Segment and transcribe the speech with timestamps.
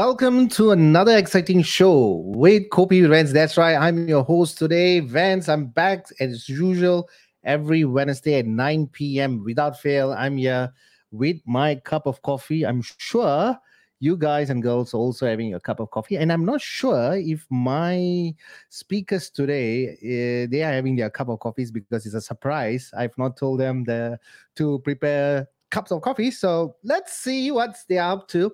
[0.00, 3.34] Welcome to another exciting show with Kopi Vans.
[3.34, 3.76] That's right.
[3.76, 5.46] I'm your host today, Vance.
[5.46, 7.10] I'm back as usual
[7.44, 9.44] every Wednesday at 9 p.m.
[9.44, 10.72] Without fail, I'm here
[11.10, 12.64] with my cup of coffee.
[12.64, 13.58] I'm sure
[13.98, 17.16] you guys and girls are also having a cup of coffee, and I'm not sure
[17.16, 18.34] if my
[18.70, 22.90] speakers today uh, they are having their cup of coffees because it's a surprise.
[22.96, 24.18] I've not told them the,
[24.56, 28.50] to prepare cups of coffee, so let's see what they're up to.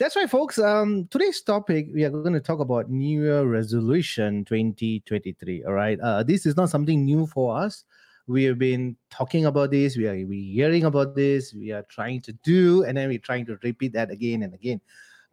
[0.00, 0.58] That's right, folks.
[0.58, 5.64] Um, today's topic we are going to talk about New Year Resolution 2023.
[5.64, 7.84] All right, uh, this is not something new for us.
[8.26, 9.98] We have been talking about this.
[9.98, 11.52] We are we hearing about this.
[11.52, 14.80] We are trying to do, and then we're trying to repeat that again and again.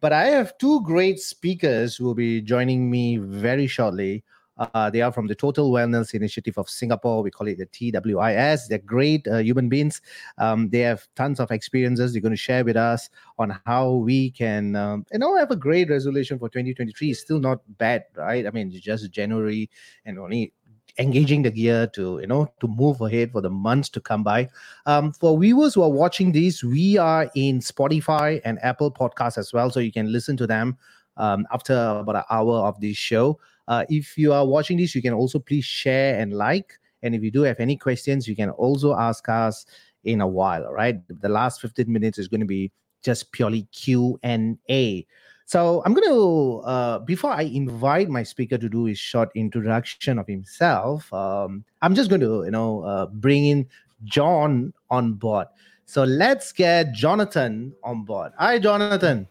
[0.02, 4.22] But I have two great speakers who will be joining me very shortly.
[4.58, 7.22] Uh, they are from the Total Wellness Initiative of Singapore.
[7.22, 8.68] We call it the TWIS.
[8.68, 10.00] They're great uh, human beings.
[10.38, 12.12] Um, they have tons of experiences.
[12.12, 13.08] They're going to share with us
[13.38, 17.10] on how we can, um, you know, have a great resolution for 2023.
[17.10, 18.46] It's still not bad, right?
[18.46, 19.70] I mean, it's just January
[20.04, 20.52] and only
[20.98, 24.48] engaging the gear to you know to move ahead for the months to come by
[24.86, 29.52] um, for viewers who are watching this we are in spotify and apple podcasts as
[29.52, 30.76] well so you can listen to them
[31.16, 35.02] um, after about an hour of this show uh, if you are watching this, you
[35.02, 36.78] can also please share and like.
[37.02, 39.66] And if you do have any questions, you can also ask us
[40.04, 40.64] in a while.
[40.72, 42.72] Right, the last 15 minutes is going to be
[43.04, 45.06] just purely Q and A.
[45.44, 50.18] So I'm going to, uh, before I invite my speaker to do his short introduction
[50.18, 53.66] of himself, um, I'm just going to, you know, uh, bring in
[54.04, 55.46] John on board.
[55.86, 58.32] So let's get Jonathan on board.
[58.36, 59.26] Hi, Jonathan.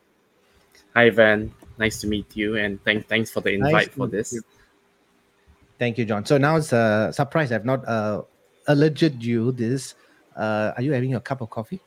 [0.96, 4.34] Hi, Van nice to meet you, and thank thanks for the invite nice for this.
[4.34, 4.42] You.
[5.80, 6.26] Thank you, John.
[6.26, 7.52] So now it's a surprise.
[7.52, 8.24] I've not uh,
[8.68, 9.96] alleged you this.
[10.36, 11.82] Uh, are you having a cup of coffee?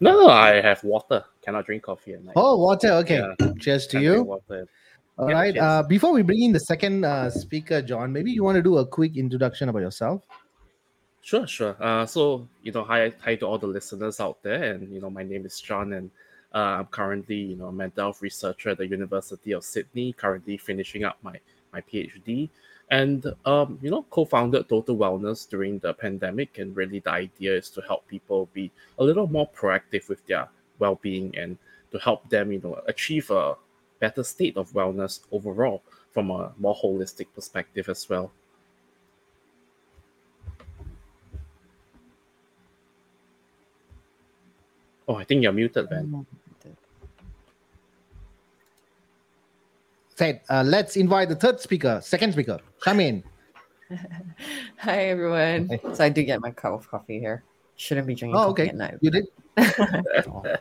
[0.00, 1.24] No, I have water.
[1.42, 2.32] Cannot drink coffee at night.
[2.36, 2.92] Oh, water.
[3.04, 3.22] Okay.
[3.38, 3.52] Yeah.
[3.60, 4.22] Cheers to you.
[4.22, 4.66] Water.
[5.18, 5.56] All yeah, right.
[5.56, 8.78] Uh, before we bring in the second uh, speaker, John, maybe you want to do
[8.78, 10.22] a quick introduction about yourself.
[11.20, 11.76] Sure, sure.
[11.78, 15.10] Uh, so you know, hi, hi to all the listeners out there, and you know,
[15.10, 16.10] my name is John, and
[16.54, 20.56] uh, I'm currently, you know, a mental health researcher at the University of Sydney, currently
[20.56, 21.38] finishing up my,
[21.72, 22.48] my PhD.
[22.90, 26.58] And, um, you know, co-founded Total Wellness during the pandemic.
[26.58, 30.48] And really the idea is to help people be a little more proactive with their
[30.80, 31.56] well-being and
[31.92, 33.54] to help them, you know, achieve a
[34.00, 38.32] better state of wellness overall from a more holistic perspective as well.
[45.06, 46.24] Oh, I think you're muted, Ben.
[50.20, 52.58] Said, uh, let's invite the third speaker, second speaker.
[52.84, 53.24] Come in.
[54.76, 55.70] Hi, everyone.
[55.94, 57.42] So I did get my cup of coffee here.
[57.76, 58.68] Shouldn't be drinking oh, okay.
[58.68, 58.98] at night.
[59.00, 59.28] You did?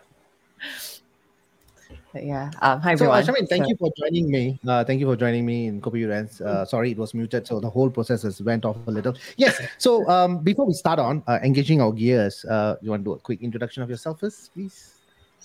[2.14, 2.50] But yeah.
[2.62, 3.24] Um, hi everyone.
[3.24, 4.60] So, Charmaine, thank so, you for joining me.
[4.68, 6.42] Uh, thank you for joining me in Kopi Rants.
[6.42, 9.16] Uh, sorry, it was muted, so the whole process has went off a little.
[9.38, 9.62] Yes.
[9.78, 13.14] So um, before we start on uh, engaging our gears, uh, you want to do
[13.14, 14.99] a quick introduction of yourself first, please?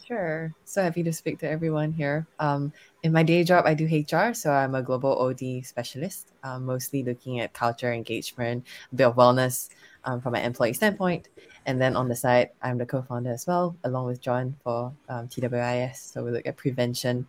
[0.06, 0.52] Sure.
[0.66, 2.26] So happy to speak to everyone here.
[2.38, 6.66] Um, in my day job, I do HR, so I'm a global OD specialist, um,
[6.66, 9.70] mostly looking at culture, engagement, a bit of wellness
[10.04, 11.28] um, from an employee standpoint.
[11.64, 15.28] And then on the side, I'm the co-founder as well, along with John for um,
[15.28, 15.96] TWIS.
[15.96, 17.26] So we look at prevention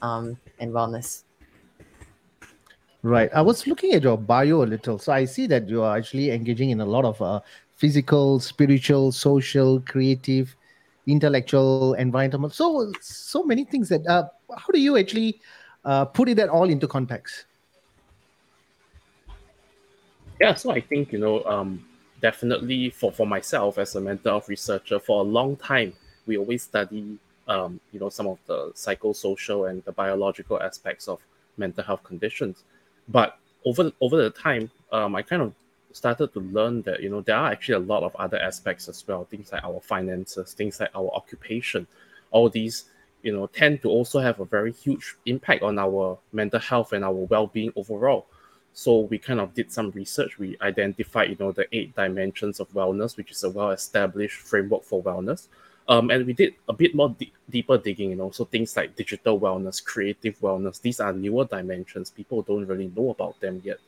[0.00, 1.24] um, and wellness.
[3.02, 3.28] Right.
[3.34, 4.98] I was looking at your bio a little.
[4.98, 7.40] So I see that you are actually engaging in a lot of uh,
[7.76, 10.56] physical, spiritual, social, creative,
[11.06, 12.50] intellectual, environmental.
[12.50, 14.06] So so many things that.
[14.06, 15.40] Uh, how do you actually
[15.84, 17.46] uh, put it that all into context?
[20.40, 20.54] Yeah.
[20.54, 21.44] So I think you know.
[21.44, 21.84] Um,
[22.24, 25.92] definitely for, for myself as a mental health researcher for a long time
[26.26, 27.18] we always study
[27.48, 31.18] um, you know some of the psychosocial and the biological aspects of
[31.58, 32.64] mental health conditions
[33.08, 35.52] but over over the time um, i kind of
[35.94, 39.06] started to learn that you know there are actually a lot of other aspects as
[39.08, 41.86] well things like our finances things like our occupation
[42.30, 42.84] all these
[43.22, 47.04] you know tend to also have a very huge impact on our mental health and
[47.04, 48.26] our well-being overall
[48.74, 50.36] so we kind of did some research.
[50.38, 55.00] We identified, you know, the eight dimensions of wellness, which is a well-established framework for
[55.00, 55.46] wellness.
[55.88, 58.96] Um, and we did a bit more d- deeper digging, you know, so things like
[58.96, 60.80] digital wellness, creative wellness.
[60.80, 62.10] These are newer dimensions.
[62.10, 63.78] People don't really know about them yet.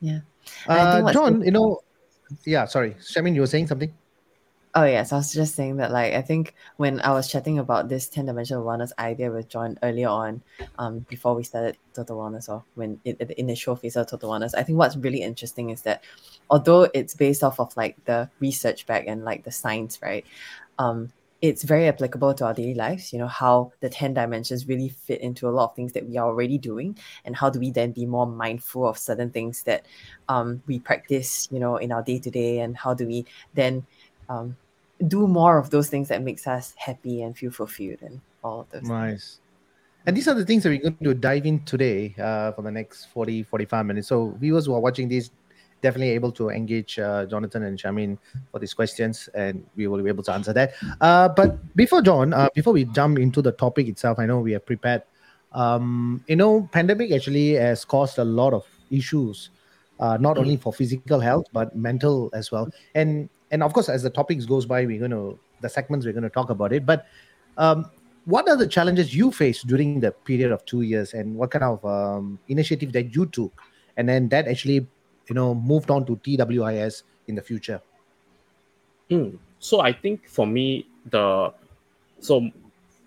[0.00, 0.20] Yeah.
[0.66, 1.80] Uh, John, you know,
[2.44, 2.66] yeah.
[2.66, 3.92] Sorry, Charmaine, you were saying something.
[4.76, 7.88] Oh yes, I was just saying that like I think when I was chatting about
[7.88, 10.42] this 10 dimensional wellness idea with John earlier on,
[10.78, 14.28] um, before we started Total Wellness or when in, in the initial phase of Total
[14.28, 16.04] Wellness, I think what's really interesting is that
[16.50, 20.26] although it's based off of like the research back and like the science, right?
[20.78, 21.10] Um,
[21.42, 25.20] it's very applicable to our daily lives you know how the 10 dimensions really fit
[25.20, 27.92] into a lot of things that we are already doing and how do we then
[27.92, 29.86] be more mindful of certain things that
[30.28, 33.24] um, we practice you know in our day to day and how do we
[33.54, 33.84] then
[34.28, 34.56] um,
[35.08, 38.70] do more of those things that makes us happy and feel fulfilled and all of
[38.70, 39.40] those nice things.
[40.06, 42.70] and these are the things that we're going to dive in today uh, for the
[42.70, 45.30] next 40 45 minutes so viewers who are watching this
[45.86, 48.18] definitely able to engage uh, Jonathan and Charmaine
[48.50, 50.74] for these questions, and we will be able to answer that.
[51.00, 54.52] Uh, but before John, uh, before we jump into the topic itself, I know we
[54.58, 55.02] have prepared.
[55.52, 59.50] Um, you know, pandemic actually has caused a lot of issues,
[60.00, 62.68] uh, not only for physical health but mental as well.
[62.94, 66.18] And and of course, as the topics goes by, we're going to the segments we're
[66.18, 66.84] going to talk about it.
[66.84, 67.06] But
[67.56, 67.86] um,
[68.26, 71.64] what are the challenges you faced during the period of two years, and what kind
[71.64, 73.52] of um, initiative that you took?
[73.96, 74.86] And then that actually
[75.28, 77.80] you know moved on to TWIS in the future?
[79.10, 79.38] Mm.
[79.58, 81.52] So I think for me the
[82.20, 82.50] so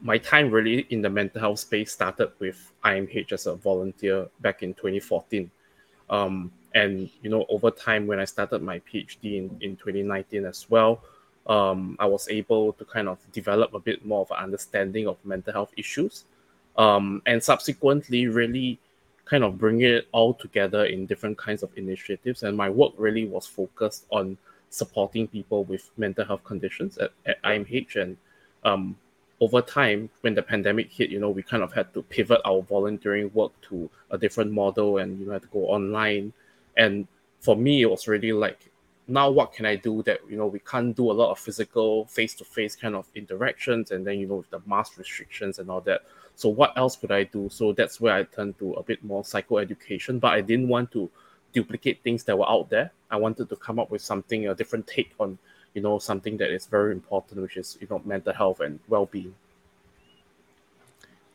[0.01, 4.63] my time really in the mental health space started with IMH as a volunteer back
[4.63, 5.49] in 2014.
[6.09, 10.69] Um, and you know over time when I started my PhD in, in 2019 as
[10.69, 11.01] well,
[11.47, 15.17] um, I was able to kind of develop a bit more of an understanding of
[15.25, 16.25] mental health issues.
[16.77, 18.79] Um, and subsequently really
[19.29, 22.43] kind of bring it all together in different kinds of initiatives.
[22.43, 24.37] And my work really was focused on
[24.69, 27.95] supporting people with mental health conditions at, at IMH.
[27.95, 28.17] And
[28.63, 28.97] um,
[29.39, 32.61] over time, when the pandemic hit, you know, we kind of had to pivot our
[32.61, 36.33] volunteering work to a different model and, you know, had to go online.
[36.75, 37.07] And
[37.39, 38.71] for me, it was really like,
[39.07, 42.05] now what can I do that, you know, we can't do a lot of physical
[42.05, 46.01] face-to-face kind of interactions and then, you know, with the mask restrictions and all that.
[46.39, 47.49] So what else could I do?
[47.51, 51.09] So that's where I turned to a bit more psychoeducation, but I didn't want to
[51.51, 52.93] duplicate things that were out there.
[53.11, 55.37] I wanted to come up with something, a different take on,
[55.73, 59.35] you know, something that is very important, which is, you know, mental health and well-being.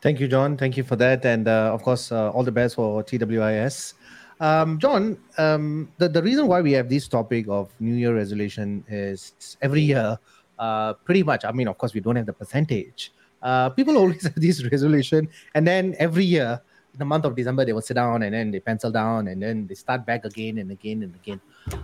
[0.00, 0.56] Thank you, John.
[0.56, 1.22] Thank you for that.
[1.26, 3.92] And uh, of course, uh, all the best for TWIS.
[4.40, 8.82] Um, John, um, the, the reason why we have this topic of New Year resolution
[8.88, 10.18] is every year,
[10.58, 13.12] uh, pretty much, I mean, of course, we don't have the percentage,
[13.44, 16.60] uh, people always have this resolution, and then every year,
[16.92, 19.42] in the month of December, they will sit down and then they pencil down and
[19.42, 21.40] then they start back again and again and again.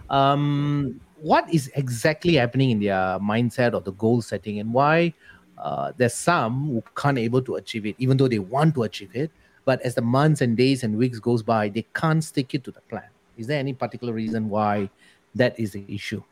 [0.08, 5.14] Um, what is exactly happening in their mindset or the goal setting, and why
[5.58, 9.14] uh, there's some who can't able to achieve it, even though they want to achieve
[9.14, 9.30] it,
[9.64, 12.70] but as the months and days and weeks goes by, they can't stick it to
[12.70, 13.08] the plan.
[13.36, 14.90] Is there any particular reason why
[15.34, 16.22] that is the issue?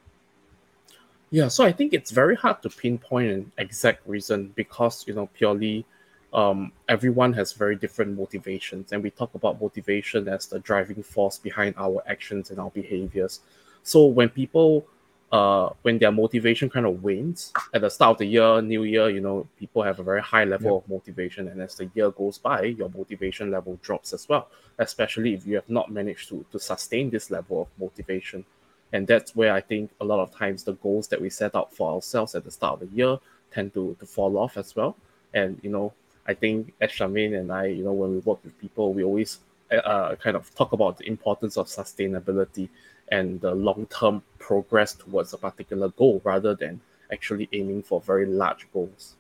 [1.31, 5.29] Yeah, so I think it's very hard to pinpoint an exact reason because you know
[5.35, 5.85] purely
[6.33, 11.39] um, everyone has very different motivations, and we talk about motivation as the driving force
[11.39, 13.41] behind our actions and our behaviors.
[13.83, 14.87] So when people
[15.31, 19.11] uh, when their motivation kind of wanes at the start of the year, new year,
[19.11, 22.39] you know, people have a very high level of motivation, and as the year goes
[22.39, 24.49] by, your motivation level drops as well.
[24.79, 28.47] Especially if you have not managed to to sustain this level of motivation
[28.93, 31.75] and that's where I think a lot of times the goals that we set out
[31.75, 33.19] for ourselves at the start of the year
[33.51, 34.97] tend to to fall off as well.
[35.35, 35.93] And you know,
[36.27, 39.39] I think as Charmaine and I, you know, when we work with people, we always
[39.71, 42.69] uh, uh kind of talk about the importance of sustainability
[43.11, 46.81] and the long-term progress towards a particular goal rather than
[47.11, 49.15] actually aiming for very large goals.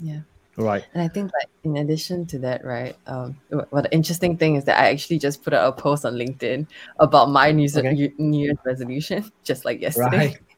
[0.00, 0.20] Yeah.
[0.58, 0.84] Right.
[0.92, 3.36] And I think that in addition to that, right, um,
[3.70, 6.66] what the interesting thing is that I actually just put out a post on LinkedIn
[6.98, 8.12] about my New, okay.
[8.18, 10.16] New Year's resolution, just like yesterday.
[10.16, 10.38] Right.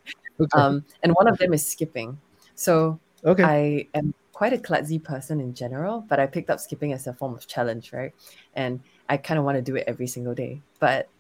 [0.41, 0.59] Okay.
[0.59, 2.19] Um, and one of them is skipping.
[2.55, 3.43] So okay.
[3.45, 7.13] I am quite a klutzy person in general, but I picked up skipping as a
[7.13, 8.15] form of challenge, right?
[8.55, 8.81] And
[9.11, 10.63] I kind of want to do it every single day.
[10.79, 11.11] But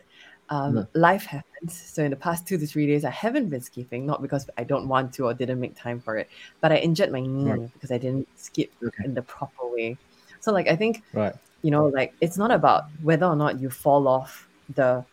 [0.50, 0.86] um, no.
[0.94, 1.72] life happens.
[1.72, 4.64] So in the past two to three days, I haven't been skipping, not because I
[4.64, 6.28] don't want to or didn't make time for it,
[6.60, 7.72] but I injured my knee right.
[7.72, 9.04] because I didn't skip okay.
[9.04, 9.96] in the proper way.
[10.40, 11.34] So like I think, right.
[11.62, 15.04] you know, like it's not about whether or not you fall off the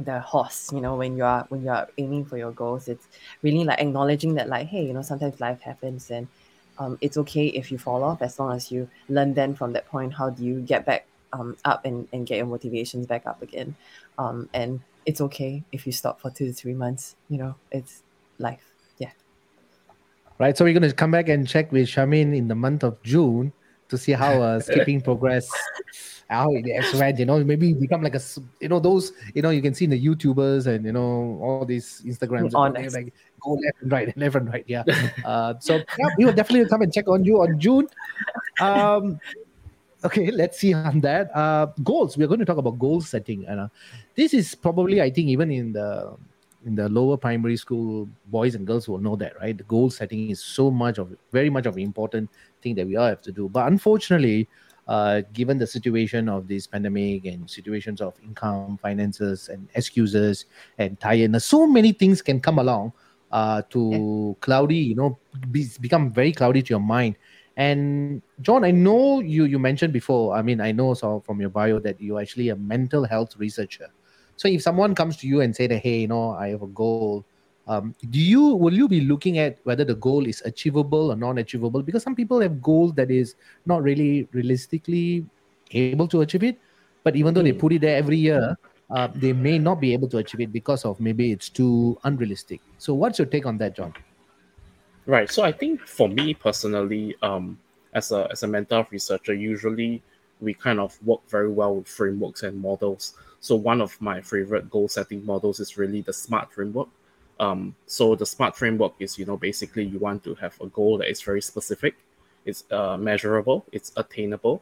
[0.00, 3.08] the horse you know when you are when you are aiming for your goals it's
[3.42, 6.28] really like acknowledging that like hey you know sometimes life happens and
[6.78, 9.88] um, it's okay if you fall off as long as you learn then from that
[9.88, 13.42] point how do you get back um, up and, and get your motivations back up
[13.42, 13.74] again
[14.18, 17.16] um, and it's okay if you stop for two to three months.
[17.30, 18.02] You know, it's
[18.36, 18.70] life.
[18.98, 19.10] Yeah.
[20.38, 20.56] Right.
[20.56, 23.50] So we're going to come back and check with Charmaine in the month of June
[23.88, 25.50] to see how uh, skipping progress
[26.28, 26.66] how it
[26.98, 28.20] went you know maybe become like a
[28.60, 31.64] you know those you know you can see in the youtubers and you know all
[31.64, 32.52] these instagrams
[32.92, 34.84] like go left and right left and right yeah
[35.24, 37.88] uh, so yeah we will definitely come and check on you on june
[38.60, 39.18] um
[40.04, 41.34] okay let's see on that.
[41.34, 42.16] Uh goals.
[42.16, 43.68] We're going to talk about goal setting and uh,
[44.14, 46.16] this is probably i think even in the
[46.66, 49.56] in the lower primary school boys and girls will know that right?
[49.56, 52.28] The goal setting is so much of very much of an important
[52.62, 53.48] thing that we all have to do.
[53.48, 54.48] But unfortunately
[54.88, 60.46] uh, given the situation of this pandemic and situations of income finances and excuses
[60.78, 62.92] and tiredness so many things can come along
[63.30, 64.40] uh, to yeah.
[64.40, 65.18] cloudy you know
[65.50, 67.16] be, become very cloudy to your mind
[67.58, 71.50] and john i know you you mentioned before i mean i know so from your
[71.50, 73.88] bio that you're actually a mental health researcher
[74.38, 76.68] so if someone comes to you and say that, hey, you know, I have a
[76.68, 77.24] goal,
[77.66, 81.82] um, do you will you be looking at whether the goal is achievable or non-achievable?
[81.82, 83.34] Because some people have goals that is
[83.66, 85.26] not really realistically
[85.72, 86.58] able to achieve it,
[87.02, 88.56] but even though they put it there every year,
[88.90, 92.60] uh, they may not be able to achieve it because of maybe it's too unrealistic.
[92.78, 93.92] So what's your take on that, John?
[95.08, 95.30] Right.
[95.30, 97.58] So I think for me personally, um,
[97.94, 100.02] as a as a mental researcher, usually
[100.40, 103.14] we kind of work very well with frameworks and models.
[103.40, 106.88] So one of my favorite goal setting models is really the SMART framework.
[107.40, 110.98] Um, so the SMART framework is, you know, basically you want to have a goal
[110.98, 111.94] that is very specific,
[112.44, 114.60] it's uh, measurable, it's attainable,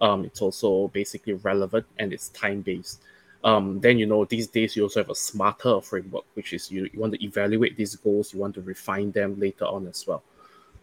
[0.00, 3.00] um, it's also basically relevant, and it's time based.
[3.44, 6.88] Um, then you know these days you also have a smarter framework, which is you,
[6.92, 10.22] you want to evaluate these goals, you want to refine them later on as well.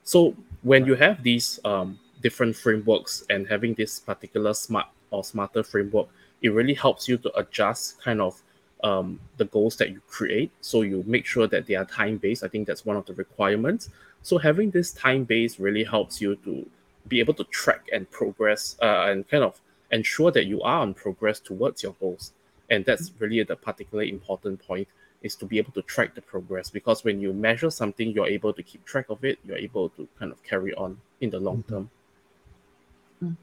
[0.04, 5.64] So when you have these um, different frameworks and having this particular smart or smarter
[5.64, 6.08] framework,
[6.42, 8.42] it really helps you to adjust kind of
[8.84, 10.52] um, the goals that you create.
[10.62, 12.44] So you make sure that they are time based.
[12.44, 13.90] I think that's one of the requirements.
[14.22, 16.70] So having this time based really helps you to
[17.08, 19.60] be able to track and progress uh, and kind of
[19.92, 22.34] ensure that you are on progress towards your goals.
[22.70, 24.88] And that's really the particularly important point
[25.22, 28.54] is to be able to track the progress because when you measure something, you're able
[28.54, 29.38] to keep track of it.
[29.46, 31.74] You're able to kind of carry on in the long mm-hmm.
[31.74, 31.90] term.
[33.24, 33.36] Mm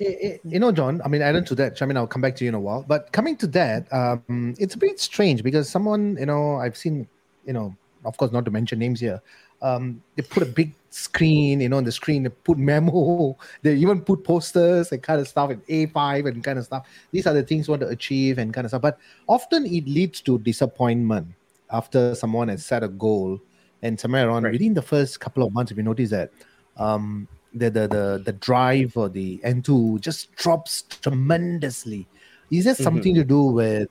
[0.00, 2.48] you know, John, I mean, adding to that, I mean, I'll come back to you
[2.48, 2.84] in a while.
[2.86, 7.06] But coming to that, um, it's a bit strange because someone, you know, I've seen,
[7.46, 9.20] you know, of course, not to mention names here,
[9.62, 13.74] um, they put a big screen, you know, on the screen, they put memo, they
[13.74, 16.86] even put posters and kind of stuff and A5 and kind of stuff.
[17.12, 18.82] These are the things you want to achieve and kind of stuff.
[18.82, 18.98] But
[19.28, 21.28] often it leads to disappointment
[21.70, 23.40] after someone has set a goal.
[23.82, 24.52] And somewhere around right.
[24.52, 26.30] within the first couple of months, if you notice that,
[26.76, 32.06] um, the the the, the drive or the N2 just drops tremendously.
[32.50, 33.22] Is there something mm-hmm.
[33.22, 33.88] to do with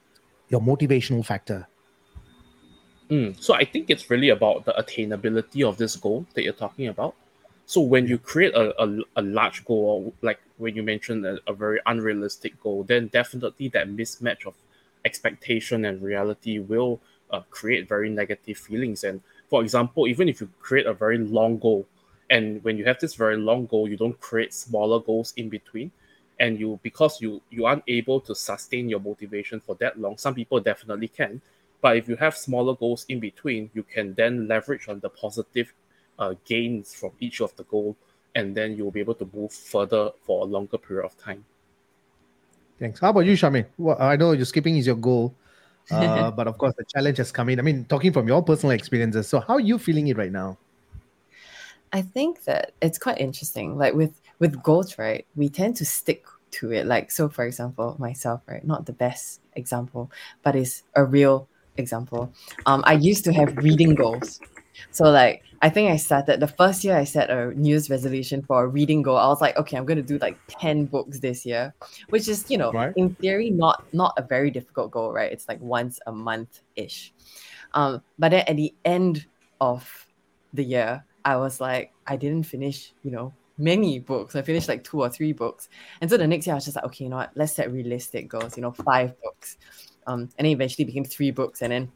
[0.50, 1.68] your motivational factor?
[3.10, 6.88] Mm, so I think it's really about the attainability of this goal that you're talking
[6.88, 7.16] about.
[7.66, 11.54] So when you create a, a, a large goal, like when you mentioned a, a,
[11.54, 14.56] very unrealistic goal, then definitely that mismatch of
[15.06, 17.00] expectation and reality will
[17.32, 19.04] uh, create very negative feelings.
[19.04, 21.86] And for example, even if you create a very long goal,
[22.30, 25.92] and when you have this very long goal you don't create smaller goals in between
[26.40, 30.36] and you because you you aren't able to sustain your motivation for that long some
[30.36, 31.42] people definitely can
[31.82, 35.74] but if you have smaller goals in between you can then leverage on the positive
[36.18, 37.96] uh, gains from each of the goal
[38.36, 41.44] and then you'll be able to move further for a longer period of time
[42.80, 43.66] thanks how about you Charmaine?
[43.78, 45.34] well, i know you're skipping is your goal
[45.92, 48.72] uh, but of course the challenge has come in i mean talking from your personal
[48.72, 50.58] experiences so how are you feeling it right now
[51.92, 53.78] I think that it's quite interesting.
[53.78, 55.26] Like with with goals, right?
[55.36, 56.86] We tend to stick to it.
[56.86, 58.66] Like so, for example, myself, right?
[58.66, 60.12] Not the best example,
[60.44, 61.48] but it's a real
[61.80, 62.32] example.
[62.66, 64.40] Um, I used to have reading goals.
[64.92, 68.64] So like I think I started the first year I set a news resolution for
[68.64, 69.18] a reading goal.
[69.18, 71.74] I was like, okay, I'm gonna do like 10 books this year,
[72.10, 72.94] which is, you know, right.
[72.96, 75.32] in theory, not not a very difficult goal, right?
[75.32, 77.14] It's like once a month-ish.
[77.74, 79.26] Um, but then at the end
[79.60, 80.08] of
[80.54, 84.36] the year, I was like, I didn't finish, you know, many books.
[84.36, 85.70] I finished like two or three books.
[86.02, 87.72] And so the next year I was just like, okay, you know what, let's set
[87.72, 89.58] realistic goals, you know, five books.
[90.08, 91.62] Um, and then eventually became three books.
[91.62, 91.92] And then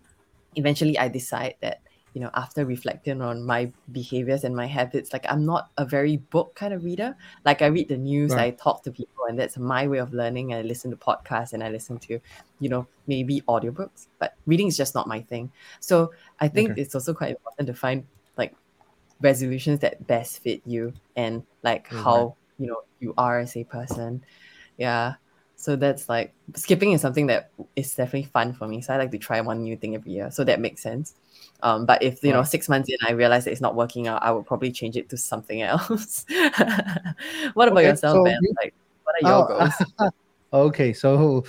[0.55, 1.81] eventually I decide that,
[2.13, 6.17] you know, after reflecting on my behaviors and my habits, like I'm not a very
[6.17, 7.15] book kind of reader.
[7.43, 8.41] Like I read the news, right.
[8.41, 10.53] I talk to people, and that's my way of learning.
[10.53, 12.19] I listen to podcasts and I listen to,
[12.59, 15.51] you know, maybe audiobooks, but reading is just not my thing.
[15.79, 16.81] So I think okay.
[16.81, 18.05] it's also quite important to find
[18.37, 18.55] like
[19.21, 22.03] resolutions that best fit you and like mm-hmm.
[22.03, 24.23] how you know you are as a person
[24.77, 25.15] yeah
[25.63, 29.11] so that's like skipping is something that is definitely fun for me so i like
[29.11, 31.15] to try one new thing every year so that makes sense
[31.61, 32.37] um, but if you right.
[32.37, 34.97] know six months in i realize that it's not working out i would probably change
[34.97, 36.25] it to something else
[37.53, 38.73] what about okay, yourself so man you, like
[39.03, 40.11] what are your oh, goals
[40.53, 41.43] okay so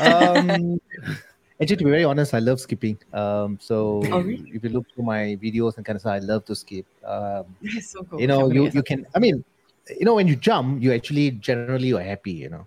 [0.00, 0.80] um
[1.60, 2.96] Actually, to be very honest, I love skipping.
[3.12, 4.48] Um, so oh, really?
[4.54, 6.86] if you look through my videos and kind of stuff, I love to skip.
[7.04, 7.46] Um,
[7.80, 8.20] so cool.
[8.20, 9.08] You know, you, you can.
[9.12, 9.42] I mean,
[9.90, 12.30] you know, when you jump, you actually generally are happy.
[12.30, 12.66] You know,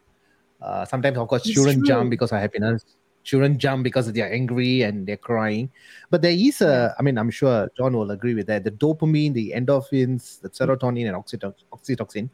[0.61, 1.87] uh, sometimes of course it's children true.
[1.87, 2.83] jump because of happiness.
[3.23, 5.69] children jump because they're angry and they're crying.
[6.09, 8.63] But there is a, I mean, I'm sure John will agree with that.
[8.63, 12.29] The dopamine, the endorphins, the serotonin and oxytocin, oxytocin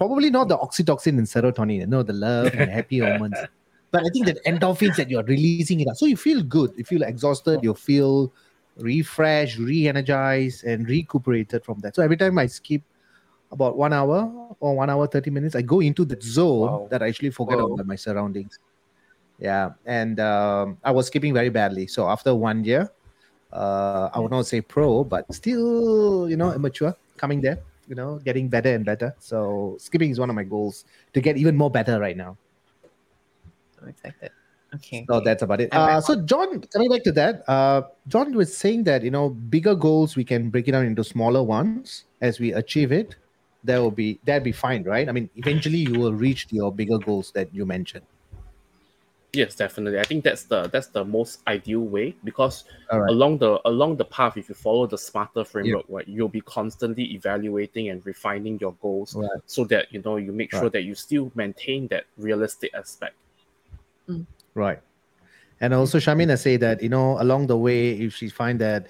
[0.00, 3.36] probably not the oxytocin and serotonin, no, the love and happy hormones.
[3.90, 5.98] But I think that endorphins that you're releasing it out.
[5.98, 6.72] So you feel good.
[6.78, 7.60] You feel exhausted.
[7.62, 8.32] You feel
[8.78, 11.94] refreshed, re-energized, and recuperated from that.
[11.94, 12.80] So every time I skip
[13.52, 16.88] about one hour or one hour 30 minutes, I go into that zone wow.
[16.90, 17.74] that I actually forget Whoa.
[17.74, 18.58] about my surroundings.
[19.38, 19.70] Yeah.
[19.86, 21.86] And um, I was skipping very badly.
[21.86, 22.90] So after one year,
[23.52, 28.20] uh, I would not say pro, but still, you know, immature coming there, you know,
[28.24, 29.14] getting better and better.
[29.18, 32.36] So skipping is one of my goals to get even more better right now.
[33.82, 34.30] I'm excited.
[34.74, 35.04] Okay.
[35.08, 35.72] So that's about it.
[35.72, 39.74] Uh, so John, coming back to that, uh, John was saying that you know bigger
[39.74, 43.16] goals we can break it down into smaller ones as we achieve it.
[43.64, 45.08] That will be that be fine, right?
[45.08, 48.06] I mean, eventually you will reach your bigger goals that you mentioned.
[49.32, 50.00] Yes, definitely.
[50.00, 53.08] I think that's the that's the most ideal way because right.
[53.10, 55.96] along the along the path, if you follow the smarter framework, yeah.
[55.96, 59.28] right, you'll be constantly evaluating and refining your goals right.
[59.46, 63.14] so that you know you make sure that you still maintain that realistic aspect.
[64.08, 64.26] Mm.
[64.54, 64.80] Right.
[65.60, 68.88] And also Shamina say that, you know, along the way, if she find that,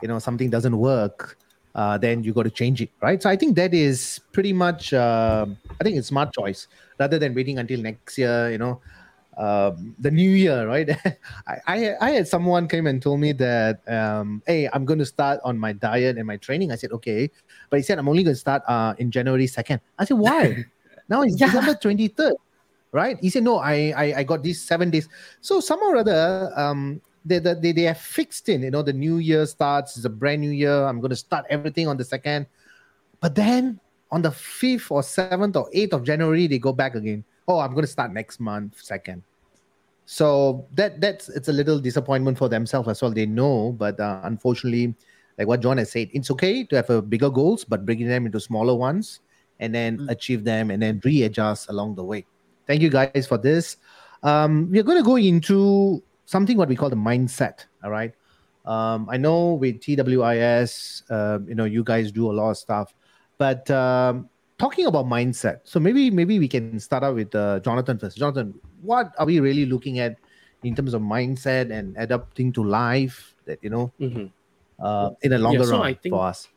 [0.00, 1.36] you know, something doesn't work,
[1.74, 3.22] uh, then you got to change it, right?
[3.22, 5.46] So I think that is pretty much, uh,
[5.80, 8.80] I think it's smart choice rather than waiting until next year, you know,
[9.36, 10.88] um, the new year, right?
[11.46, 15.06] I, I, I had someone came and told me that, um, hey, I'm going to
[15.06, 16.70] start on my diet and my training.
[16.70, 17.30] I said, okay,
[17.70, 19.80] but he said I'm only going to start uh, in January second.
[19.98, 20.64] I said, why?
[21.08, 21.46] now it's yeah.
[21.46, 22.34] December twenty third
[22.94, 23.18] right?
[23.20, 25.08] He said, no, I, I, I got these seven days.
[25.40, 29.18] So somehow or other, um, they, they, they have fixed in, you know, the new
[29.18, 30.84] year starts, it's a brand new year.
[30.84, 32.46] I'm going to start everything on the second.
[33.20, 37.24] But then on the 5th or 7th or 8th of January, they go back again.
[37.48, 39.22] Oh, I'm going to start next month, second.
[40.06, 43.10] So that that's it's a little disappointment for themselves as well.
[43.10, 44.94] They know, but uh, unfortunately,
[45.38, 48.26] like what John has said, it's okay to have a bigger goals, but breaking them
[48.26, 49.20] into smaller ones
[49.60, 50.10] and then mm.
[50.10, 52.26] achieve them and then readjust along the way.
[52.66, 53.78] Thank you guys for this.
[54.22, 57.66] Um, we're going to go into something what we call the mindset.
[57.82, 58.12] All right.
[58.64, 62.94] Um, I know with TWIS, uh, you know, you guys do a lot of stuff,
[63.36, 65.60] but um, talking about mindset.
[65.64, 68.16] So maybe maybe we can start out with uh, Jonathan first.
[68.16, 70.16] Jonathan, what are we really looking at
[70.62, 73.34] in terms of mindset and adapting to life?
[73.44, 74.32] That you know, mm-hmm.
[74.82, 76.48] uh, in a longer yeah, so run for us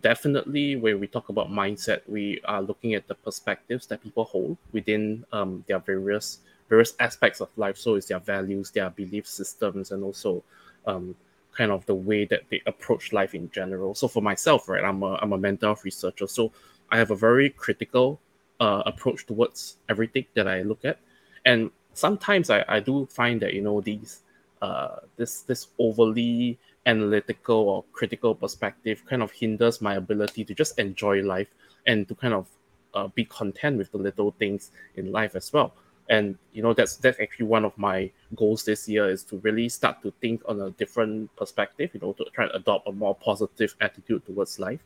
[0.00, 4.56] definitely when we talk about mindset we are looking at the perspectives that people hold
[4.72, 7.76] within um, their various various aspects of life.
[7.76, 10.42] So it's their values their belief systems and also
[10.86, 11.14] um,
[11.56, 13.94] kind of the way that they approach life in general.
[13.94, 16.26] So for myself right i'm a, I'm a mental health researcher.
[16.26, 16.52] So
[16.90, 18.20] i have a very critical
[18.60, 20.98] uh, approach towards everything that i look at.
[21.44, 24.20] And sometimes i, I do find that you know these
[24.62, 30.78] uh, this this overly analytical or critical perspective kind of hinders my ability to just
[30.78, 31.48] enjoy life
[31.86, 32.46] and to kind of
[32.94, 35.72] uh, be content with the little things in life as well
[36.08, 39.68] and you know that's that's actually one of my goals this year is to really
[39.68, 43.14] start to think on a different perspective you know to try and adopt a more
[43.14, 44.80] positive attitude towards life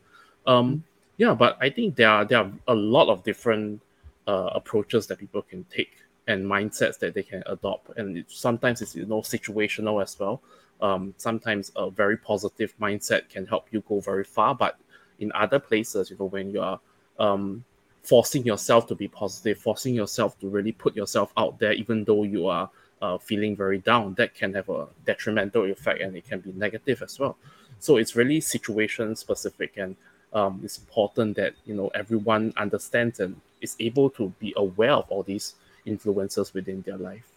[0.46, 0.80] um mm-hmm.
[1.16, 3.80] yeah but i think there are there are a lot of different
[4.28, 5.96] uh, approaches that people can take
[6.28, 10.40] and mindsets that they can adopt and it, sometimes it's you know situational as well
[10.80, 14.54] um, sometimes a very positive mindset can help you go very far.
[14.54, 14.78] But
[15.18, 16.80] in other places, you know, when you are
[17.18, 17.64] um,
[18.08, 22.22] forcing yourself to be positive, forcing yourself to really put yourself out there, even though
[22.22, 22.70] you are
[23.02, 27.02] uh, feeling very down, that can have a detrimental effect and it can be negative
[27.02, 27.36] as well.
[27.80, 29.94] So it's really situation specific, and
[30.32, 35.04] um, it's important that you know everyone understands and is able to be aware of
[35.10, 37.28] all these influences within their life.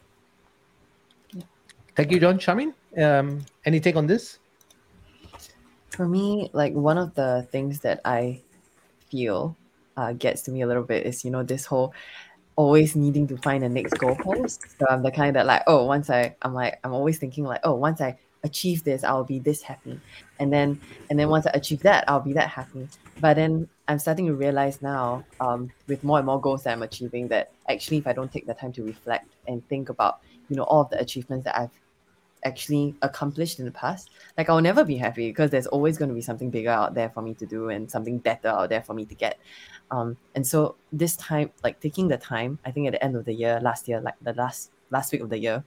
[1.97, 2.39] Thank you, John.
[2.39, 4.39] Charmaine, um, any take on this?
[5.89, 8.39] For me, like one of the things that I
[9.10, 9.57] feel
[9.97, 11.93] uh, gets to me a little bit is, you know, this whole
[12.56, 14.60] always needing to find the next goalpost.
[14.77, 17.62] So I'm the kind that like, oh, once I, I'm like, I'm always thinking like,
[17.63, 19.99] oh, once I achieve this, I'll be this happy,
[20.39, 22.88] and then, and then once I achieve that, I'll be that happy.
[23.19, 26.82] But then I'm starting to realize now, um, with more and more goals that I'm
[26.82, 30.56] achieving, that actually, if I don't take the time to reflect and think about, you
[30.56, 31.69] know, all of the achievements that I've
[32.43, 36.15] actually accomplished in the past, like I'll never be happy because there's always going to
[36.15, 38.93] be something bigger out there for me to do and something better out there for
[38.93, 39.39] me to get.
[39.91, 43.25] Um, and so this time, like taking the time, I think at the end of
[43.25, 45.63] the year, last year, like the last last week of the year,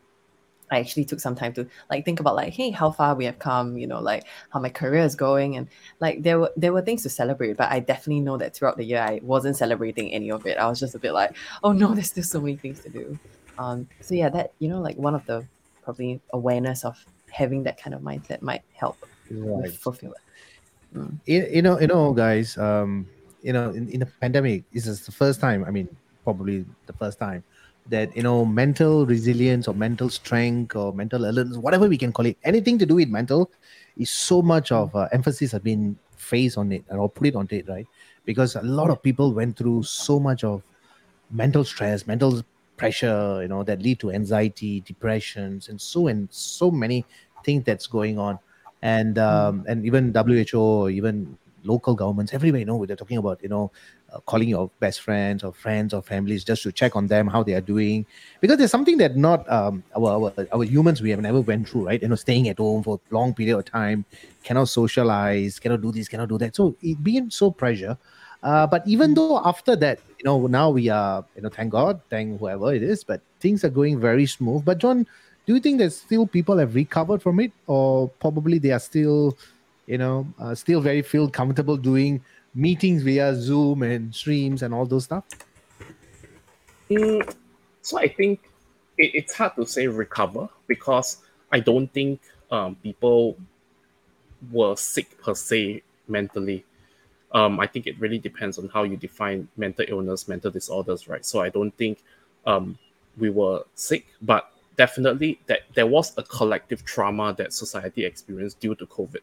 [0.71, 3.39] I actually took some time to like think about like, hey, how far we have
[3.39, 5.69] come, you know, like how my career is going, and
[6.01, 8.85] like there were there were things to celebrate, but I definitely know that throughout the
[8.85, 10.59] year I wasn't celebrating any of it.
[10.59, 13.19] I was just a bit like, oh no, there's still so many things to do.
[13.59, 15.47] Um, so yeah, that you know, like one of the
[15.85, 16.97] probably awareness of
[17.31, 18.97] having that kind of mindset might help
[19.31, 19.73] Right.
[19.73, 20.19] fulfill it.
[20.97, 21.19] Mm.
[21.27, 22.57] you, you know, you know, guys.
[22.57, 23.09] Um,
[23.43, 25.65] you know, in, in the pandemic, this is the first time.
[25.65, 25.89] I mean,
[26.25, 27.45] probably the first time
[27.89, 32.27] that you know, mental resilience or mental strength or mental alertness, whatever we can call
[32.27, 33.51] it, anything to do with mental,
[33.99, 37.47] is so much of uh, emphasis has been faced on it or put it on
[37.51, 37.87] it, right?
[38.25, 40.63] Because a lot of people went through so much of
[41.31, 42.43] mental stress, mental
[42.77, 47.05] pressure, you know, that lead to anxiety, depressions, and so and so many
[47.45, 48.39] things that's going on.
[48.83, 53.43] And um, and even WHO or even local governments, everywhere, you know, they're talking about,
[53.43, 53.73] you know,
[54.13, 57.43] uh, calling your best friends or friends or families just to check on them how
[57.43, 58.05] they are doing.
[58.41, 61.87] Because there's something that not um, our, our our humans we have never went through
[61.87, 62.01] right?
[62.03, 64.05] You know staying at home for a long period of time
[64.43, 66.55] cannot socialize cannot do this cannot do that.
[66.55, 67.97] So it being so pressure
[68.45, 72.01] uh, but even though after that you know now we are you know thank god
[72.09, 74.65] thank whoever it is but things are going very smooth.
[74.65, 75.07] But john
[75.47, 77.53] do you think that still people have recovered from it?
[77.67, 79.37] Or probably they are still
[79.87, 82.23] you know uh, still very feel comfortable doing
[82.55, 85.25] meetings via zoom and streams and all those stuff?
[86.91, 87.35] Mm,
[87.83, 88.41] so I think
[88.99, 91.19] it, it's hard to say recover because
[91.53, 93.37] I don't think um, people
[94.51, 96.65] were sick per se mentally.
[97.35, 101.25] Um, I think it really depends on how you define mental illness, mental disorders, right?
[101.27, 101.99] So I don't think
[102.47, 102.79] um,
[103.19, 108.75] we were sick, but definitely that there was a collective trauma that society experienced due
[108.77, 109.21] to COVID,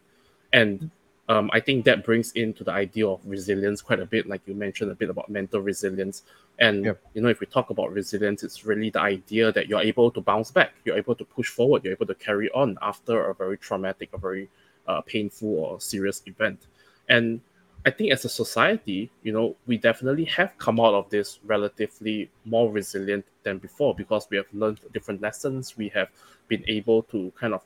[0.52, 0.90] and
[1.28, 4.54] um, I think that brings into the idea of resilience quite a bit, like you
[4.54, 6.24] mentioned a bit about mental resilience.
[6.58, 7.00] And Yep.
[7.14, 10.20] you know, if we talk about resilience, it's really the idea that you're able to
[10.20, 13.56] bounce back, you're able to push forward, you're able to carry on after a very
[13.56, 14.48] traumatic, a very
[14.88, 16.66] uh, painful or serious event.
[17.08, 17.40] And
[17.84, 22.30] I think as a society, you know, we definitely have come out of this relatively
[22.44, 25.76] more resilient than before because we have learned different lessons.
[25.76, 26.08] We have
[26.46, 27.62] been able to kind of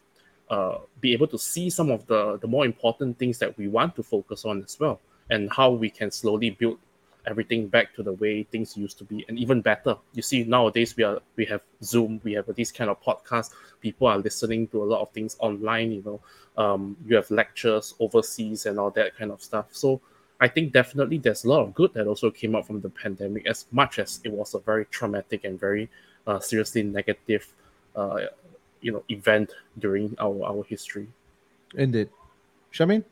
[0.48, 3.94] uh, be able to see some of the the more important things that we want
[3.96, 6.78] to focus on as well, and how we can slowly build
[7.26, 9.96] everything back to the way things used to be, and even better.
[10.14, 13.50] You see, nowadays we are we have Zoom, we have these kind of podcasts.
[13.80, 15.92] People are listening to a lot of things online.
[15.92, 16.20] You know,
[16.62, 19.66] um, you have lectures overseas and all that kind of stuff.
[19.72, 20.00] So
[20.40, 23.46] I think definitely there's a lot of good that also came out from the pandemic,
[23.46, 25.88] as much as it was a very traumatic and very
[26.26, 27.52] uh, seriously negative,
[27.94, 28.20] uh,
[28.80, 31.08] you know, event during our our history.
[31.74, 32.08] indeed
[32.72, 33.04] Charmaine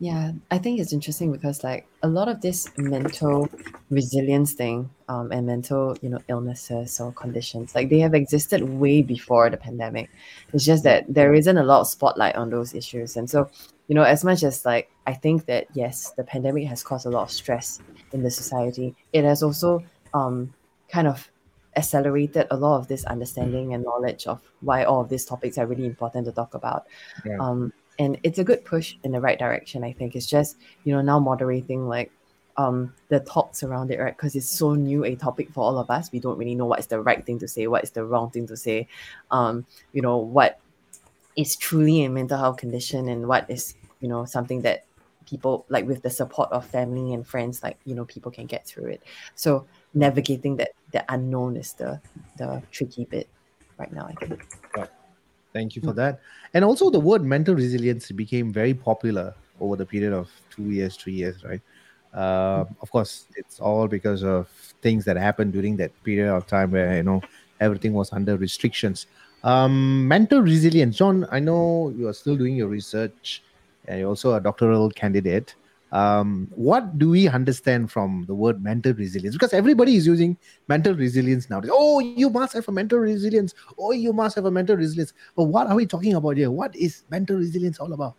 [0.00, 3.48] Yeah, I think it's interesting because like a lot of this mental
[3.90, 9.02] resilience thing, um, and mental, you know, illnesses or conditions, like they have existed way
[9.02, 10.08] before the pandemic.
[10.52, 13.16] It's just that there isn't a lot of spotlight on those issues.
[13.16, 13.50] And so,
[13.88, 17.10] you know, as much as like I think that yes, the pandemic has caused a
[17.10, 17.80] lot of stress
[18.12, 19.82] in the society, it has also
[20.14, 20.54] um
[20.88, 21.28] kind of
[21.76, 25.66] accelerated a lot of this understanding and knowledge of why all of these topics are
[25.66, 26.86] really important to talk about.
[27.24, 27.38] Yeah.
[27.40, 29.84] Um, and it's a good push in the right direction.
[29.84, 32.10] I think it's just you know now moderating like
[32.56, 34.16] um the talks around it, right?
[34.16, 36.12] Because it's so new a topic for all of us.
[36.12, 38.30] We don't really know what is the right thing to say, what is the wrong
[38.30, 38.88] thing to say.
[39.30, 40.60] Um, you know what
[41.36, 44.84] is truly a mental health condition and what is you know something that
[45.24, 48.66] people like with the support of family and friends like you know people can get
[48.66, 49.02] through it
[49.34, 52.00] so navigating that the unknown is the
[52.38, 53.28] the tricky bit
[53.78, 54.42] right now i think
[55.52, 56.20] Thank you for that.
[56.54, 60.96] And also, the word mental resilience became very popular over the period of two years,
[60.96, 61.60] three years, right?
[62.14, 64.48] Uh, of course, it's all because of
[64.82, 67.20] things that happened during that period of time where you know
[67.60, 69.06] everything was under restrictions.
[69.44, 71.26] Um, mental resilience, John.
[71.30, 73.42] I know you are still doing your research,
[73.86, 75.54] and you're also a doctoral candidate.
[75.90, 79.34] Um, what do we understand from the word mental resilience?
[79.34, 80.36] Because everybody is using
[80.68, 81.70] mental resilience nowadays.
[81.72, 83.54] Oh, you must have a mental resilience.
[83.78, 85.14] Oh, you must have a mental resilience.
[85.34, 86.50] But what are we talking about here?
[86.50, 88.14] What is mental resilience all about?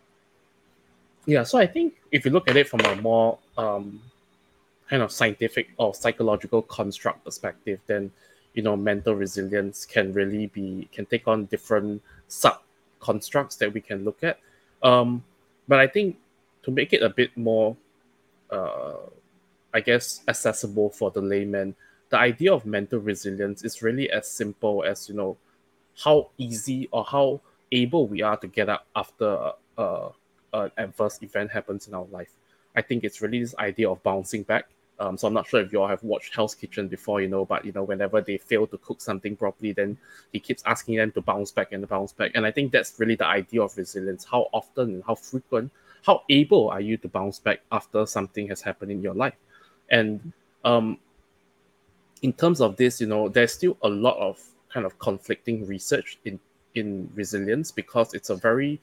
[1.26, 4.00] Yeah, so I think if you look at it from a more um,
[4.88, 8.10] kind of scientific or psychological construct perspective, then
[8.54, 12.60] you know mental resilience can really be can take on different sub
[12.98, 14.38] constructs that we can look at.
[14.82, 15.22] Um,
[15.68, 16.16] but I think
[16.62, 17.76] to make it a bit more,
[18.50, 18.94] uh,
[19.72, 21.74] I guess, accessible for the layman,
[22.10, 25.36] the idea of mental resilience is really as simple as you know
[26.04, 27.40] how easy or how
[27.72, 30.08] able we are to get up after uh,
[30.52, 32.32] an adverse event happens in our life.
[32.74, 34.66] I think it's really this idea of bouncing back.
[34.98, 37.44] Um, so I'm not sure if you all have watched Hell's Kitchen before, you know,
[37.44, 39.96] but you know, whenever they fail to cook something properly, then
[40.32, 42.32] he keeps asking them to bounce back and bounce back.
[42.34, 44.24] And I think that's really the idea of resilience.
[44.24, 45.72] How often and how frequent,
[46.04, 49.34] how able are you to bounce back after something has happened in your life?
[49.90, 50.32] And
[50.64, 50.98] um,
[52.22, 54.40] in terms of this, you know, there's still a lot of
[54.72, 56.38] kind of conflicting research in
[56.74, 58.80] in resilience because it's a very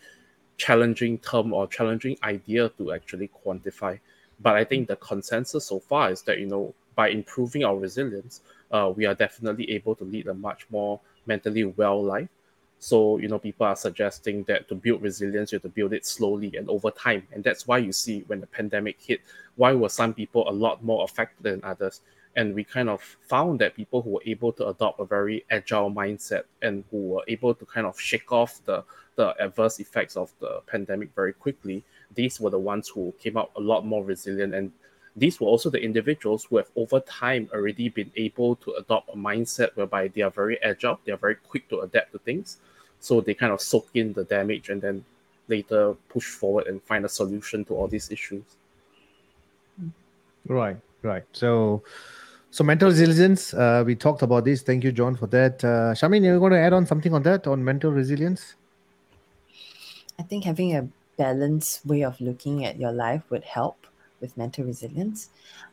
[0.58, 3.98] challenging term or challenging idea to actually quantify.
[4.42, 8.42] But I think the consensus so far is that you know by improving our resilience,
[8.72, 12.30] uh, we are definitely able to lead a much more mentally well life.
[12.80, 16.06] So you know people are suggesting that to build resilience, you have to build it
[16.06, 19.22] slowly and over time, and that's why you see when the pandemic hit,
[19.56, 22.02] why were some people a lot more affected than others?
[22.38, 25.92] and we kind of found that people who were able to adopt a very agile
[25.92, 28.84] mindset and who were able to kind of shake off the
[29.16, 33.50] the adverse effects of the pandemic very quickly these were the ones who came out
[33.56, 34.72] a lot more resilient and
[35.18, 39.18] these were also the individuals who have over time already been able to adopt a
[39.18, 42.58] mindset whereby they are very agile they are very quick to adapt to things
[43.00, 45.04] so they kind of soak in the damage and then
[45.48, 48.44] later push forward and find a solution to all these issues
[50.48, 51.84] right right so
[52.50, 54.64] so mental resilience, uh, we talked about this.
[54.64, 55.64] Thank you, John, for that.
[55.64, 58.56] Uh, Charmaine, you're going to add on something on that on mental resilience?
[60.18, 63.86] I think having a balanced way of looking at your life would help
[64.22, 65.30] with mental resilience.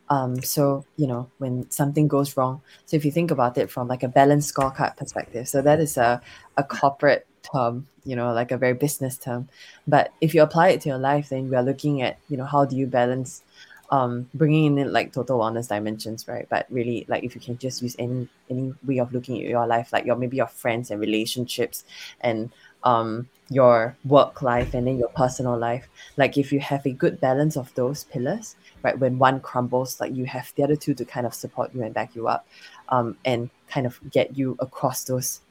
[0.09, 2.61] Um, so you know when something goes wrong.
[2.85, 5.97] So if you think about it from like a balanced scorecard perspective, so that is
[5.97, 6.21] a
[6.57, 9.49] a corporate term, you know, like a very business term.
[9.87, 12.45] But if you apply it to your life, then we are looking at you know
[12.45, 13.43] how do you balance
[13.91, 17.81] um bringing in like total wellness dimensions right but really like if you can just
[17.83, 20.99] use any any way of looking at your life like your maybe your friends and
[20.99, 21.83] relationships
[22.21, 22.51] and
[22.85, 25.87] um your work life and then your personal life.
[26.17, 30.15] Like if you have a good balance of those pillars right when one crumbles like
[30.15, 32.47] you have the other two to kind of support you and back you up
[32.89, 35.41] um and kind of get you across those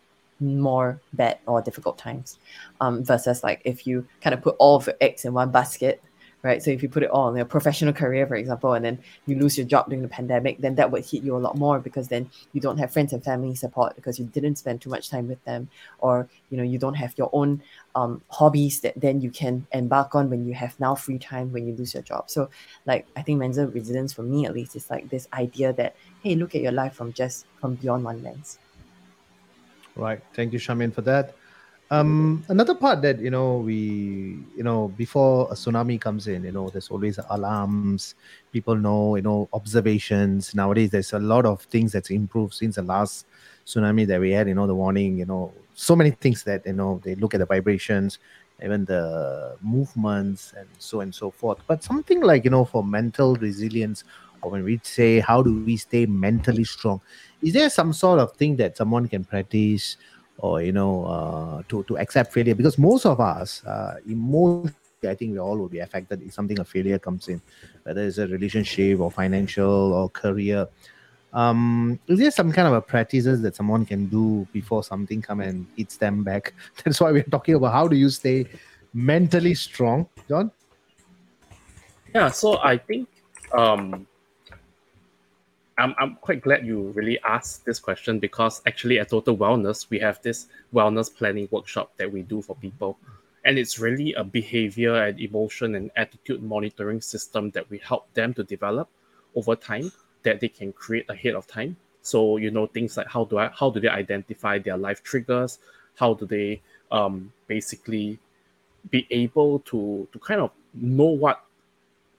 [0.41, 2.39] more bad or difficult times.
[2.81, 6.03] Um versus like if you kind of put all of your eggs in one basket
[6.45, 6.63] right?
[6.63, 9.37] So if you put it all on your professional career, for example, and then you
[9.37, 12.09] lose your job during the pandemic, then that would hit you a lot more because
[12.09, 15.27] then you don't have friends and family support because you didn't spend too much time
[15.27, 17.63] with them, or you know you don't have your own
[17.95, 21.67] um, hobbies that then you can embark on when you have now free time when
[21.67, 22.31] you lose your job.
[22.31, 22.51] So
[22.85, 26.35] like I think mental resilience for me at least is like this idea that hey,
[26.35, 28.59] look at your life from just from beyond one lens.
[29.97, 30.21] Right.
[30.35, 31.35] Thank you, Charmaine, for that.
[31.91, 36.51] Um, another part that you know we you know before a tsunami comes in, you
[36.53, 38.15] know, there's always alarms.
[38.53, 40.55] People know, you know, observations.
[40.55, 43.27] Nowadays, there's a lot of things that's improved since the last
[43.67, 44.49] tsunami that we had.
[44.49, 45.19] You know, the warning.
[45.19, 48.19] You know, so many things that you know they look at the vibrations,
[48.63, 51.59] even the movements, and so and so forth.
[51.67, 54.05] But something like you know for mental resilience,
[54.41, 57.01] or when we say how do we stay mentally strong,
[57.43, 59.99] is there some sort of thing that someone can practice?
[60.39, 64.75] Or you know uh, to to accept failure because most of us uh, most
[65.07, 67.41] I think we all will be affected if something a failure comes in,
[67.83, 70.67] whether it's a relationship or financial or career.
[71.33, 75.41] Um, is there some kind of a practices that someone can do before something come
[75.41, 76.55] and hits them back?
[76.85, 78.47] That's why we're talking about how do you stay
[78.93, 80.51] mentally strong, John?
[82.15, 83.09] Yeah, so I think
[83.53, 84.07] um,
[85.77, 89.99] I'm, I'm quite glad you really asked this question because actually at Total Wellness, we
[89.99, 92.99] have this wellness planning workshop that we do for people.
[93.45, 98.33] And it's really a behavior and emotion and attitude monitoring system that we help them
[98.35, 98.89] to develop
[99.35, 101.77] over time that they can create ahead of time.
[102.03, 105.59] So, you know, things like how do I how do they identify their life triggers?
[105.97, 108.19] How do they um, basically
[108.91, 111.45] be able to to kind of know what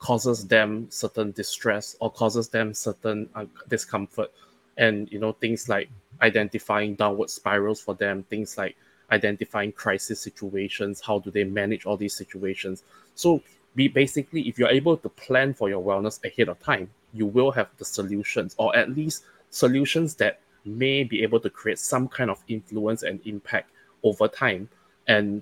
[0.06, 4.32] causes them certain distress or causes them certain uh, discomfort.
[4.78, 5.90] And you know things like
[6.22, 8.76] identifying downward spirals for them things like
[9.12, 12.84] identifying crisis situations how do they manage all these situations.
[13.16, 13.42] So
[13.76, 17.52] be basically if you're able to plan for your wellness ahead of time you will
[17.52, 22.30] have the solutions or at least solutions that may be able to create some kind
[22.30, 23.72] of influence and impact
[24.04, 24.70] over time.
[25.08, 25.42] And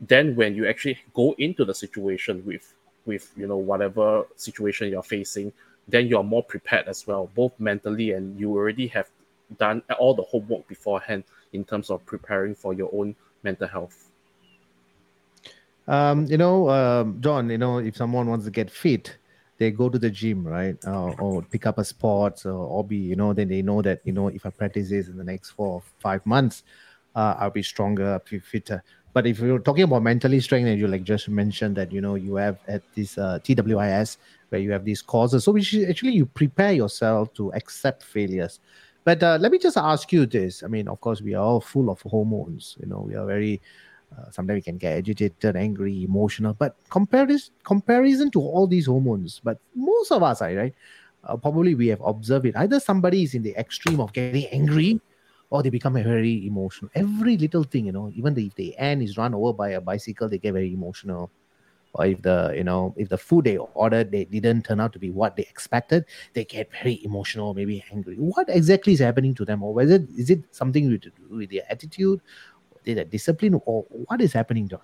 [0.00, 2.74] then when you actually go into the situation with
[3.08, 5.52] with you know whatever situation you're facing
[5.88, 9.08] then you're more prepared as well both mentally and you already have
[9.58, 14.10] done all the homework beforehand in terms of preparing for your own mental health.
[15.88, 19.16] Um, you know um, john you know if someone wants to get fit
[19.56, 20.76] they go to the gym right?
[20.86, 24.12] Uh, or pick up a sport or hobby you know then they know that you
[24.12, 26.62] know if i practice this in the next four or five months
[27.14, 28.82] uh, i'll be stronger i'll be fitter
[29.18, 32.14] but if you're talking about mentally strength, and you like just mentioned that you know
[32.14, 34.18] you have at this uh, TWIS
[34.50, 38.60] where you have these courses, so which actually you prepare yourself to accept failures.
[39.04, 41.60] But uh, let me just ask you this: I mean, of course, we are all
[41.60, 42.76] full of hormones.
[42.80, 43.60] You know, we are very
[44.16, 46.54] uh, sometimes we can get agitated, angry, emotional.
[46.54, 50.74] But comparison comparison to all these hormones, but most of us, right?
[51.24, 52.56] Uh, probably we have observed it.
[52.56, 55.00] Either somebody is in the extreme of getting angry,
[55.50, 56.90] or they become very emotional.
[56.94, 60.28] Every little thing, you know, even if the ant is run over by a bicycle,
[60.28, 61.30] they get very emotional.
[61.94, 64.98] Or if the you know if the food they ordered they didn't turn out to
[64.98, 68.16] be what they expected, they get very emotional, maybe angry.
[68.16, 72.20] What exactly is happening to them, or whether is it something with, with their attitude,
[72.84, 74.82] their discipline, or what is happening, John?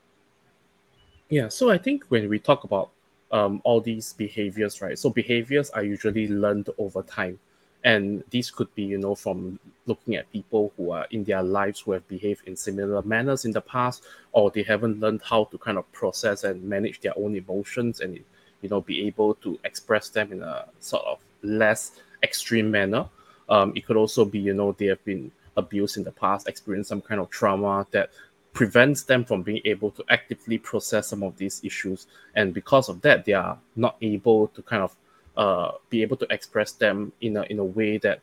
[1.28, 2.90] Yeah, so I think when we talk about
[3.32, 4.98] um, all these behaviors, right?
[4.98, 7.38] So behaviors are usually learned over time
[7.85, 11.80] and these could be you know from looking at people who are in their lives
[11.80, 15.59] who have behaved in similar manners in the past or they haven't learned how to
[15.59, 18.18] kind of process and manage their own emotions and
[18.62, 23.07] you know be able to express them in a sort of less extreme manner.
[23.51, 26.89] Um, it could also be you know they have been abused in the past experienced
[26.89, 28.11] some kind of trauma that
[28.55, 32.07] prevents them from being able to actively process some of these issues.
[32.35, 34.97] And because of that they are not able to kind of
[35.37, 38.20] uh, be able to express them in a in a way that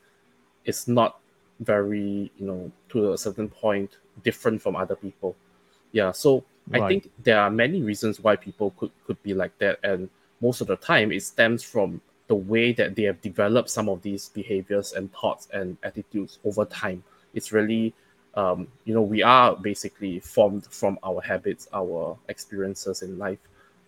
[0.65, 1.19] is not
[1.59, 5.35] very you know to a certain point different from other people
[5.91, 6.81] yeah so right.
[6.81, 10.09] i think there are many reasons why people could could be like that and
[10.41, 14.01] most of the time it stems from the way that they have developed some of
[14.01, 17.03] these behaviors and thoughts and attitudes over time
[17.33, 17.93] it's really
[18.35, 23.39] um, you know we are basically formed from our habits our experiences in life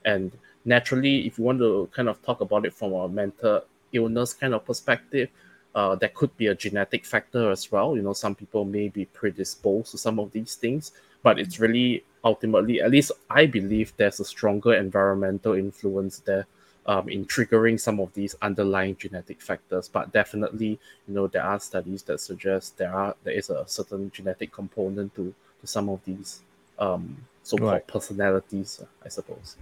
[0.05, 0.34] and
[0.66, 4.53] naturally, if you want to kind of talk about it from a mental illness kind
[4.53, 5.30] of perspective,
[5.76, 7.95] uh, that could be a genetic factor as well.
[7.95, 10.91] You know, some people may be predisposed to some of these things,
[11.24, 16.45] but it's really ultimately, at least I believe, there's a stronger environmental influence there
[16.86, 19.88] um, in triggering some of these underlying genetic factors.
[19.88, 24.11] But definitely, you know, there are studies that suggest there are there is a certain
[24.11, 26.41] genetic component to to some of these
[26.80, 27.87] um, so-called right.
[27.87, 29.57] personalities, I suppose.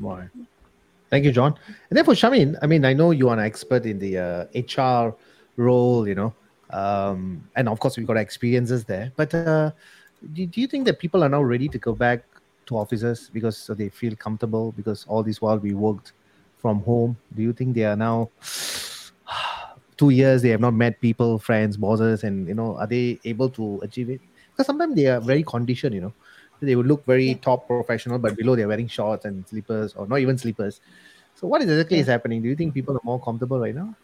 [0.00, 0.28] Right.
[1.10, 1.54] Thank you, John.
[1.90, 4.44] And then for Charmaine, I mean, I know you are an expert in the uh,
[4.54, 5.14] HR
[5.56, 6.34] role, you know,
[6.70, 9.12] um, and of course we've got experiences there.
[9.14, 9.70] But uh,
[10.32, 12.24] do, do you think that people are now ready to go back
[12.66, 14.72] to offices because they feel comfortable?
[14.72, 16.12] Because all this while we worked
[16.56, 18.30] from home, do you think they are now
[19.96, 23.48] two years they have not met people, friends, bosses, and you know, are they able
[23.50, 24.20] to achieve it?
[24.50, 26.14] Because sometimes they are very conditioned, you know
[26.60, 30.20] they would look very top professional, but below they're wearing shorts and slippers, or not
[30.20, 30.80] even slippers.
[31.34, 32.02] So, what exactly yeah.
[32.02, 32.42] is happening?
[32.42, 33.94] Do you think people are more comfortable right now?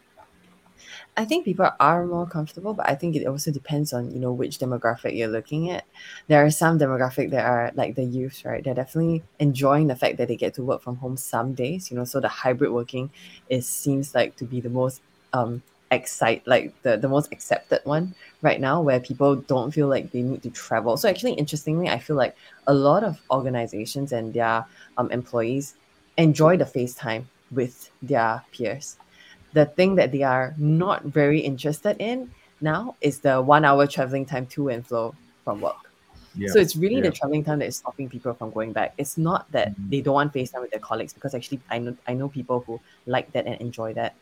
[1.15, 4.31] I think people are more comfortable, but I think it also depends on you know
[4.31, 5.85] which demographic you're looking at.
[6.27, 8.63] There are some demographic that are like the youth, right?
[8.63, 11.91] They're definitely enjoying the fact that they get to work from home some days.
[11.91, 13.11] You know, so the hybrid working
[13.49, 15.01] is seems like to be the most
[15.33, 15.61] um,
[15.93, 20.21] excite like the, the most accepted one right now where people don't feel like they
[20.21, 22.35] need to travel so actually interestingly i feel like
[22.67, 24.65] a lot of organizations and their
[24.97, 25.75] um, employees
[26.17, 28.97] enjoy the FaceTime with their peers
[29.53, 32.29] the thing that they are not very interested in
[32.61, 35.83] now is the one hour traveling time to and flow from work
[36.35, 36.49] yeah.
[36.49, 37.09] So it's really yeah.
[37.09, 38.93] the traveling time that is stopping people from going back.
[38.97, 39.89] It's not that mm-hmm.
[39.89, 42.79] they don't want FaceTime with their colleagues because actually I know I know people who
[43.05, 44.15] like that and enjoy that.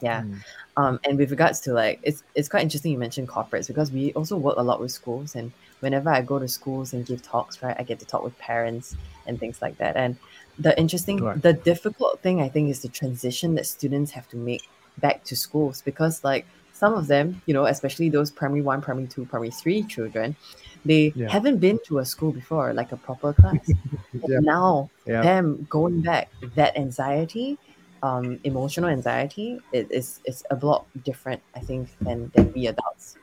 [0.00, 0.22] Yeah.
[0.22, 0.42] Mm.
[0.76, 4.12] Um, and with regards to like, it's it's quite interesting you mentioned corporates because we
[4.14, 7.62] also work a lot with schools, and whenever I go to schools and give talks,
[7.62, 8.96] right, I get to talk with parents
[9.26, 9.96] and things like that.
[9.96, 10.16] And
[10.58, 11.40] the interesting, right.
[11.40, 14.68] the difficult thing I think is the transition that students have to make
[14.98, 19.08] back to schools because like some of them, you know, especially those primary one, primary
[19.08, 20.36] two, primary three children,
[20.84, 21.28] they yeah.
[21.28, 23.68] haven't been to a school before, like a proper class.
[24.28, 24.38] yeah.
[24.40, 25.22] Now, yeah.
[25.22, 27.58] them going back, that anxiety
[28.02, 33.16] um, emotional anxiety it is it's a lot different i think than than we adults.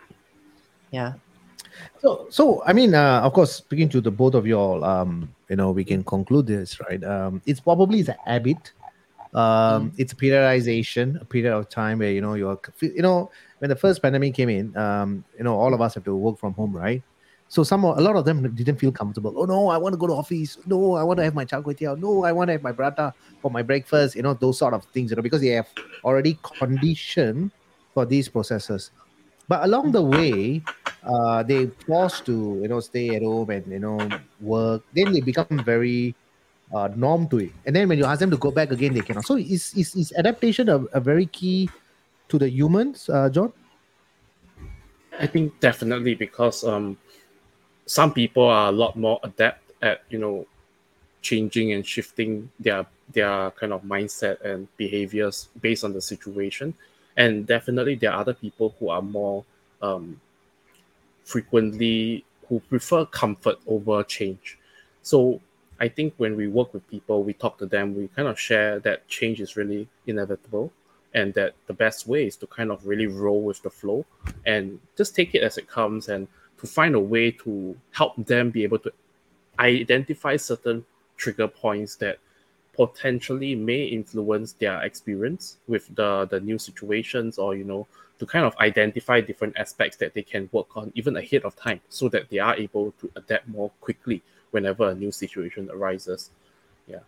[0.92, 1.14] Yeah.
[2.00, 5.30] So so i mean uh, of course speaking to the both of you all um
[5.50, 7.04] you know we can conclude this right?
[7.04, 8.74] Um it's probably the habit
[9.34, 9.94] um mm.
[9.98, 13.76] it's a periodization a period of time where you know you're you know when the
[13.76, 16.72] first pandemic came in um you know all of us have to work from home
[16.72, 17.04] right
[17.48, 19.34] so some a lot of them didn't feel comfortable.
[19.38, 20.58] Oh no, I want to go to office.
[20.66, 21.78] No, I want to have my char kway.
[21.98, 24.16] No, I want to have my prata for my breakfast.
[24.16, 25.12] You know those sort of things.
[25.12, 25.70] You know because they have
[26.04, 27.52] already conditioned
[27.94, 28.92] for these processes.
[29.48, 30.64] But along the way,
[31.06, 34.02] uh, they forced to you know stay at home and you know
[34.42, 34.82] work.
[34.94, 36.16] Then they become very
[36.74, 37.52] uh, norm to it.
[37.66, 39.26] And then when you ask them to go back again, they cannot.
[39.26, 41.70] So is is, is adaptation a, a very key
[42.30, 43.54] to the humans, uh, John?
[45.20, 46.98] I think definitely because um,
[47.86, 50.46] some people are a lot more adept at you know
[51.22, 56.74] changing and shifting their their kind of mindset and behaviors based on the situation.
[57.18, 59.46] And definitely there are other people who are more
[59.82, 60.20] um,
[61.24, 64.58] frequently who prefer comfort over change.
[65.02, 65.40] So
[65.80, 68.80] i think when we work with people we talk to them we kind of share
[68.80, 70.72] that change is really inevitable
[71.14, 74.06] and that the best way is to kind of really roll with the flow
[74.46, 76.28] and just take it as it comes and
[76.60, 78.92] to find a way to help them be able to
[79.60, 80.86] identify certain
[81.18, 82.20] trigger points that
[82.74, 87.88] potentially may influence their experience with the the new situations or you know
[88.20, 91.80] to kind of identify different aspects that they can work on even ahead of time
[91.90, 96.32] so that they are able to adapt more quickly whenever a new situation arises.
[96.88, 97.00] Yeah.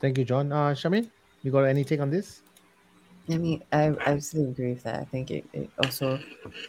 [0.00, 0.52] Thank you john.
[0.52, 1.08] Uh Charmaine
[1.42, 2.40] you got any take on this
[3.28, 5.00] I mean, I, I absolutely agree with that.
[5.00, 6.20] I think it, it also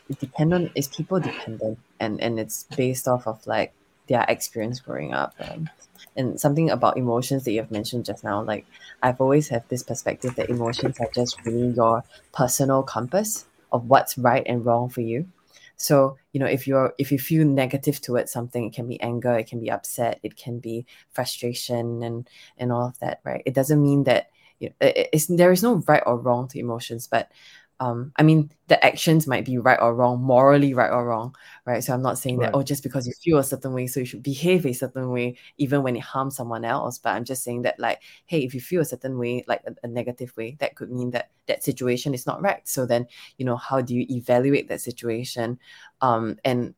[0.09, 3.73] it depend on it's people dependent and and it's based off of like
[4.07, 5.35] their experience growing up.
[5.39, 5.69] Um,
[6.15, 8.65] and something about emotions that you have mentioned just now, like
[9.03, 12.03] I've always had this perspective that emotions are just really your
[12.33, 15.27] personal compass of what's right and wrong for you.
[15.75, 19.37] So, you know, if you're if you feel negative towards something, it can be anger,
[19.37, 22.27] it can be upset, it can be frustration and
[22.57, 23.43] and all of that, right?
[23.45, 27.07] It doesn't mean that you know, it's there is no right or wrong to emotions,
[27.07, 27.31] but
[27.79, 31.35] um, I mean, the actions might be right or wrong, morally right or wrong,
[31.65, 31.83] right?
[31.83, 32.51] So I'm not saying right.
[32.51, 35.11] that, oh, just because you feel a certain way, so you should behave a certain
[35.11, 36.97] way, even when it harms someone else.
[36.97, 39.75] But I'm just saying that, like, hey, if you feel a certain way, like a,
[39.83, 42.67] a negative way, that could mean that that situation is not right.
[42.67, 43.05] So then,
[43.37, 45.59] you know, how do you evaluate that situation
[46.01, 46.73] um, and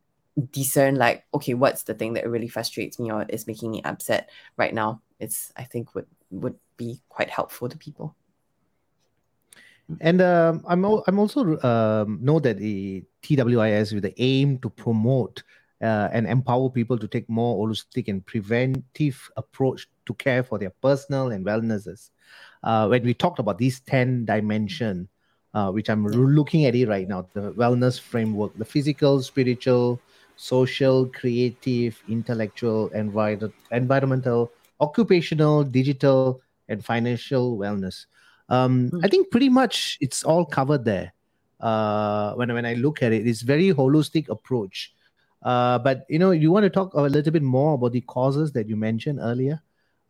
[0.50, 4.28] discern, like, okay, what's the thing that really frustrates me or is making me upset
[4.58, 5.00] right now?
[5.18, 8.16] It's, I think, would would be quite helpful to people.
[10.00, 15.42] And um, I'm I'm also um, know that the TWIS with the aim to promote
[15.82, 20.70] uh, and empower people to take more holistic and preventive approach to care for their
[20.70, 22.10] personal and wellnesses.
[22.62, 25.08] Uh, when we talked about these ten dimension,
[25.54, 29.98] uh, which I'm looking at it right now, the wellness framework, the physical, spiritual,
[30.36, 36.40] social, creative, intellectual, envir- environmental, occupational, digital,
[36.70, 38.06] and financial wellness.
[38.48, 39.04] Um, mm.
[39.04, 41.12] I think pretty much it's all covered there.
[41.60, 44.94] Uh, when when I look at it, it's very holistic approach.
[45.42, 48.52] Uh, but you know, you want to talk a little bit more about the causes
[48.52, 49.60] that you mentioned earlier.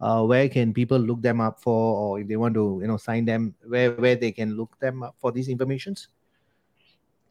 [0.01, 2.97] Uh, where can people look them up for, or if they want to, you know,
[2.97, 6.09] sign them, where where they can look them up for these informations?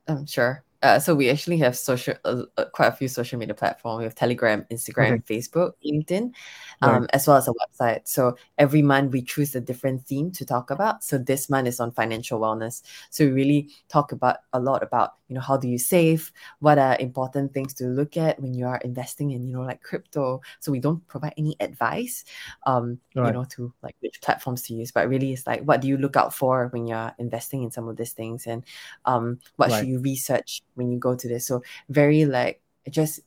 [0.07, 0.63] Um, sure.
[0.81, 3.99] Uh, so we actually have social, uh, uh, quite a few social media platforms.
[3.99, 5.37] We have Telegram, Instagram, okay.
[5.37, 6.33] Facebook, LinkedIn,
[6.81, 7.09] um, right.
[7.11, 8.07] as well as a website.
[8.07, 11.03] So every month we choose a different theme to talk about.
[11.03, 12.81] So this month is on financial wellness.
[13.09, 16.79] So we really talk about a lot about you know how do you save, what
[16.79, 20.41] are important things to look at when you are investing in you know like crypto.
[20.59, 22.25] So we don't provide any advice,
[22.65, 23.27] um, right.
[23.27, 25.97] you know, to like which platforms to use, but really it's like what do you
[25.97, 28.63] look out for when you're investing in some of these things, and
[29.05, 29.79] um, what right.
[29.79, 31.47] should you research when you go to this.
[31.47, 33.21] So very like just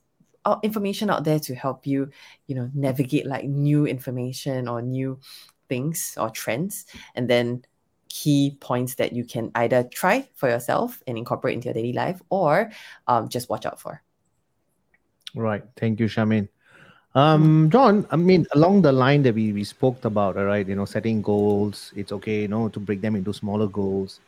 [0.61, 2.09] information out there to help you,
[2.47, 5.19] you know, navigate like new information or new
[5.69, 6.85] things or trends,
[7.15, 7.63] and then
[8.09, 12.21] key points that you can either try for yourself and incorporate into your daily life,
[12.29, 12.71] or
[13.07, 14.01] um, just watch out for.
[15.33, 15.63] Right.
[15.77, 16.47] Thank you, Charmaine.
[17.15, 20.75] Um, John, I mean, along the line that we, we spoke about, all right, you
[20.75, 24.19] know, setting goals, it's okay, you know, to break them into smaller goals.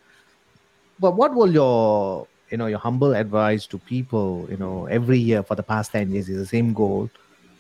[0.99, 5.43] But what will your you know your humble advice to people you know every year
[5.43, 7.09] for the past 10 years is the same goal.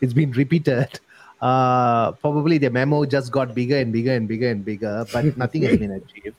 [0.01, 0.99] It's been repeated.
[1.41, 5.63] Uh probably the memo just got bigger and bigger and bigger and bigger but nothing
[5.63, 6.37] has been achieved.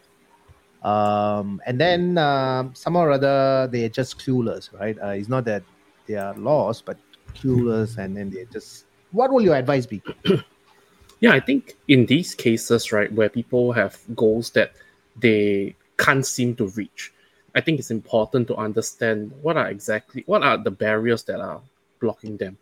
[0.83, 4.97] Um and then uh, somehow or other they're just clueless right?
[4.99, 5.63] Uh, it's not that
[6.07, 6.97] they are lost but
[7.35, 10.03] clueless and then they're just what will your advice be?
[11.21, 14.73] Yeah i think in these cases right where people have goals that
[15.17, 17.13] they can't seem to reach
[17.57, 21.63] I think it's important to understand what are exactly what are the barriers that are
[22.01, 22.59] blocking them.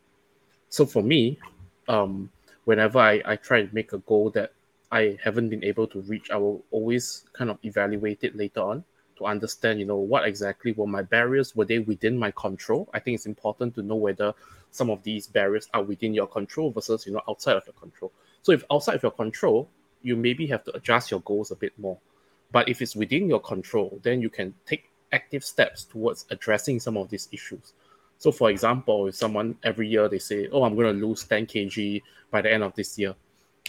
[0.69, 1.37] So for me,
[1.89, 2.31] um,
[2.65, 4.53] whenever I, I try to make a goal that
[4.93, 8.85] I haven't been able to reach, I will always kind of evaluate it later on
[9.17, 11.57] to understand, you know, what exactly were my barriers?
[11.57, 12.89] Were they within my control?
[12.95, 14.33] I think it's important to know whether
[14.71, 18.13] some of these barriers are within your control versus, you know, outside of your control.
[18.43, 19.69] So if outside of your control,
[20.03, 21.99] you maybe have to adjust your goals a bit more.
[22.55, 26.97] But if it's within your control, then you can take active steps towards addressing some
[26.97, 27.73] of these issues.
[28.19, 31.47] So, for example, if someone every year they say, "Oh, I'm going to lose 10
[31.47, 32.01] kg
[32.31, 33.17] by the end of this year,"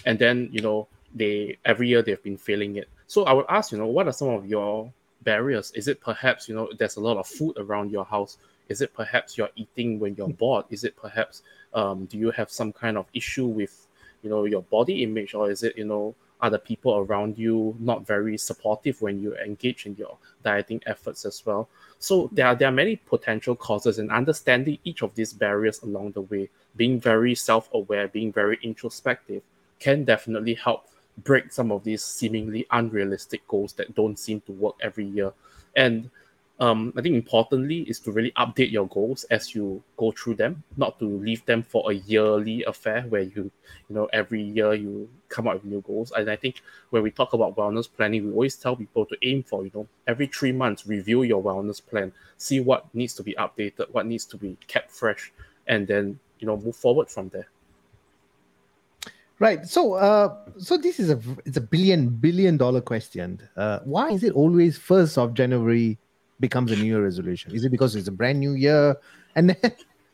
[0.05, 2.87] and then you know they every year they've been failing it.
[3.07, 5.71] So I would ask, you know, what are some of your barriers?
[5.71, 8.37] Is it perhaps you know there's a lot of food around your house?
[8.69, 10.65] Is it perhaps you're eating when you're bored?
[10.69, 11.41] Is it perhaps
[11.73, 13.87] um, do you have some kind of issue with
[14.21, 16.13] you know your body image, or is it you know
[16.45, 21.25] are the people around you not very supportive when you engage in your dieting efforts
[21.25, 21.67] as well?
[21.97, 26.11] So there are there are many potential causes and understanding each of these barriers along
[26.11, 29.41] the way, being very self-aware, being very introspective,
[29.79, 30.87] can definitely help
[31.23, 35.33] break some of these seemingly unrealistic goals that don't seem to work every year.
[35.75, 36.11] And
[36.59, 40.63] um, I think importantly is to really update your goals as you go through them,
[40.77, 43.51] not to leave them for a yearly affair where you,
[43.89, 46.13] you know, every year you come up with new goals.
[46.15, 49.43] And I think when we talk about wellness planning, we always tell people to aim
[49.43, 53.33] for, you know, every three months, review your wellness plan, see what needs to be
[53.33, 55.33] updated, what needs to be kept fresh,
[55.67, 57.49] and then, you know, move forward from there.
[59.39, 59.65] Right.
[59.67, 63.41] So, uh, so this is a it's a billion billion dollar question.
[63.57, 65.97] Uh, why is it always first of January
[66.39, 67.53] becomes a New Year resolution?
[67.53, 68.95] Is it because it's a brand new year
[69.35, 69.71] and then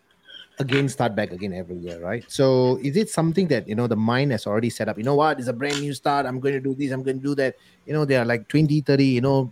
[0.60, 2.24] again start back again every year, right?
[2.28, 4.98] So, is it something that you know the mind has already set up?
[4.98, 5.40] You know what?
[5.40, 6.26] It's a brand new start.
[6.26, 6.92] I'm going to do this.
[6.92, 7.56] I'm going to do that.
[7.86, 9.52] You know, there are like 20, 30, you know,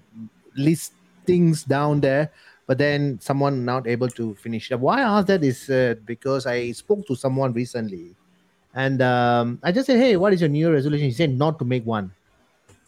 [0.55, 0.93] list
[1.25, 2.31] things down there.
[2.67, 4.75] But then someone not able to finish it.
[4.75, 4.81] Up.
[4.81, 8.15] Why I ask that is uh, because I spoke to someone recently
[8.73, 11.07] and um, I just said, hey, what is your New Year resolution?
[11.07, 12.11] He said, not to make one.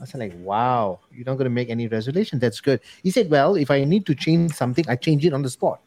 [0.01, 2.39] I said, like, wow, you're not going to make any resolution.
[2.39, 2.81] That's good.
[3.03, 5.79] He said, well, if I need to change something, I change it on the spot.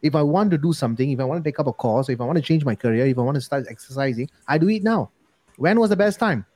[0.00, 2.20] If I want to do something, if I want to take up a course, if
[2.22, 4.82] I want to change my career, if I want to start exercising, I do it
[4.82, 5.10] now.
[5.58, 6.46] When was the best time?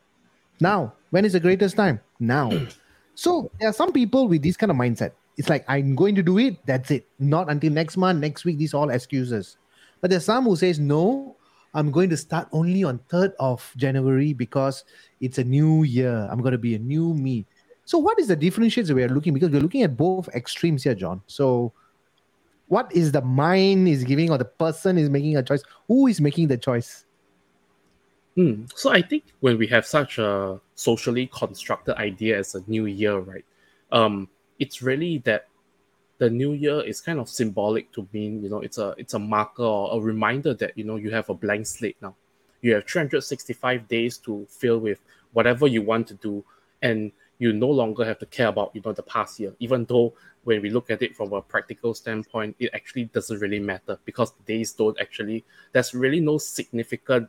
[0.61, 0.94] Now.
[1.11, 2.00] When is the greatest time?
[2.20, 2.50] Now.
[3.14, 5.12] so there are some people with this kind of mindset.
[5.36, 6.57] It's like, I'm going to do it.
[6.64, 7.07] That's it.
[7.18, 8.57] Not until next month, next week.
[8.57, 9.59] These all excuses.
[10.00, 11.36] But there's some who says, no,
[11.75, 14.85] I'm going to start only on 3rd of January because
[15.20, 16.29] it's a new year.
[16.31, 17.47] I'm going to be a new me.
[17.85, 19.35] So, what is the differentiates we are looking?
[19.35, 21.20] Because we're looking at both extremes here, John.
[21.27, 21.72] So,
[22.68, 25.62] what is the mind is giving, or the person is making a choice?
[25.89, 27.05] Who is making the choice?
[28.37, 28.64] Hmm.
[28.75, 33.18] So, I think when we have such a socially constructed idea as a new year,
[33.18, 33.45] right?
[33.93, 35.49] Um, it's really that
[36.18, 39.18] the new year is kind of symbolic to mean you know it's a it's a
[39.18, 42.14] marker or a reminder that you know you have a blank slate now.
[42.60, 45.00] You have 365 days to fill with
[45.32, 46.44] whatever you want to do
[46.82, 50.14] and you no longer have to care about you know the past year even though
[50.44, 54.32] when we look at it from a practical standpoint it actually doesn't really matter because
[54.46, 57.28] days don't actually there's really no significant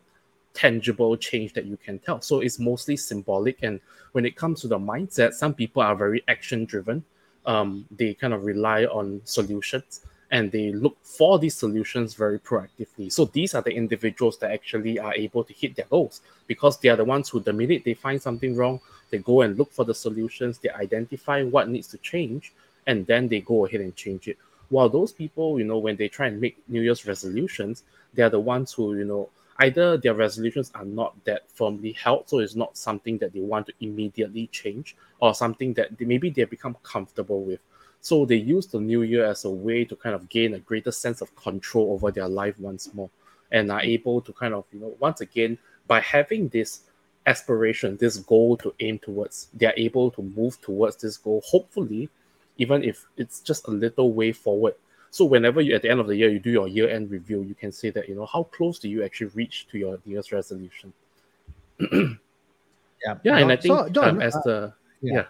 [0.53, 2.21] tangible change that you can tell.
[2.21, 3.81] So it's mostly symbolic and
[4.13, 7.03] when it comes to the mindset some people are very action driven
[7.46, 13.12] um, they kind of rely on solutions and they look for these solutions very proactively.
[13.12, 16.89] So these are the individuals that actually are able to hit their goals because they
[16.89, 18.80] are the ones who, the minute they find something wrong,
[19.12, 22.54] they go and look for the solutions, they identify what needs to change,
[22.88, 24.38] and then they go ahead and change it.
[24.70, 27.84] While those people, you know, when they try and make New Year's resolutions,
[28.14, 29.30] they are the ones who, you know,
[29.60, 33.68] either their resolutions are not that firmly held, so it's not something that they want
[33.68, 37.60] to immediately change, or something that they, maybe they become comfortable with.
[38.01, 40.91] So they use the new year as a way to kind of gain a greater
[40.91, 43.10] sense of control over their life once more,
[43.51, 46.82] and are able to kind of, you know, once again, by having this
[47.26, 52.10] aspiration, this goal to aim towards, they are able to move towards this goal, hopefully,
[52.58, 54.76] even if it's just a little way forward
[55.16, 57.41] so whenever you at the end of the year you do your year end review,
[57.41, 60.34] you can say that you know how close do you actually reach to your year's
[60.34, 60.91] resolution.
[61.80, 65.13] yeah, yeah, and I think so, um, as uh, the yeah.
[65.13, 65.26] yeah.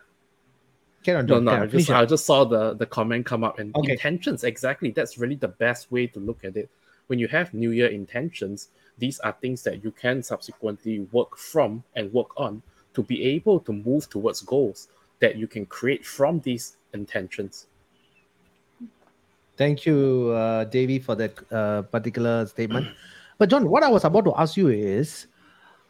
[1.04, 3.60] Carry on, John, no, no, I just, I just saw the, the comment come up
[3.60, 3.92] and okay.
[3.92, 4.90] intentions exactly.
[4.90, 6.68] That's really the best way to look at it.
[7.06, 11.84] When you have New Year intentions, these are things that you can subsequently work from
[11.96, 12.64] and work on
[12.96, 14.88] to be able to move towards goals
[15.20, 17.68] that you can create from these intentions.
[19.58, 22.88] Thank you, uh, Davey, for that uh, particular statement.
[23.38, 25.28] But John, what I was about to ask you is,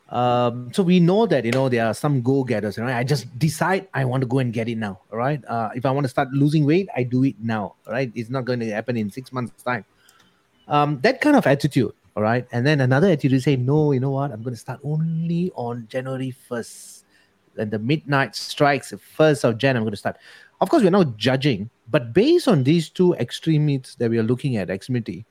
[0.10, 2.80] um, so we know that you know there are some go-getters.
[2.80, 2.96] Right?
[2.96, 5.02] I just decide I want to go and get it now.
[5.12, 5.44] Right.
[5.46, 7.76] Uh, if I want to start losing weight, I do it now.
[7.88, 8.12] Right.
[8.16, 9.86] It's not going to happen in six months' time.
[10.68, 11.94] Um, that kind of attitude.
[12.16, 12.48] All right.
[12.52, 14.32] And then another attitude say, no, you know what?
[14.32, 17.06] I'm going to start only on January first.
[17.58, 20.18] And the midnight strikes, the first of Jan, I'm going to start.
[20.62, 24.58] Of course, we're not judging, but based on these two extremities that we are looking
[24.58, 25.26] at, extremity,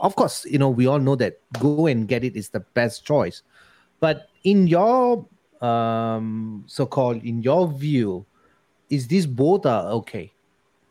[0.00, 3.04] of course, you know, we all know that go and get it is the best
[3.04, 3.42] choice.
[4.00, 5.26] But in your
[5.60, 8.24] um, so-called, in your view,
[8.88, 10.32] is these both are okay?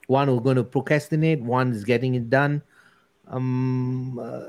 [0.07, 2.61] One who's going to procrastinate, one is getting it done.
[3.27, 4.41] Um, uh,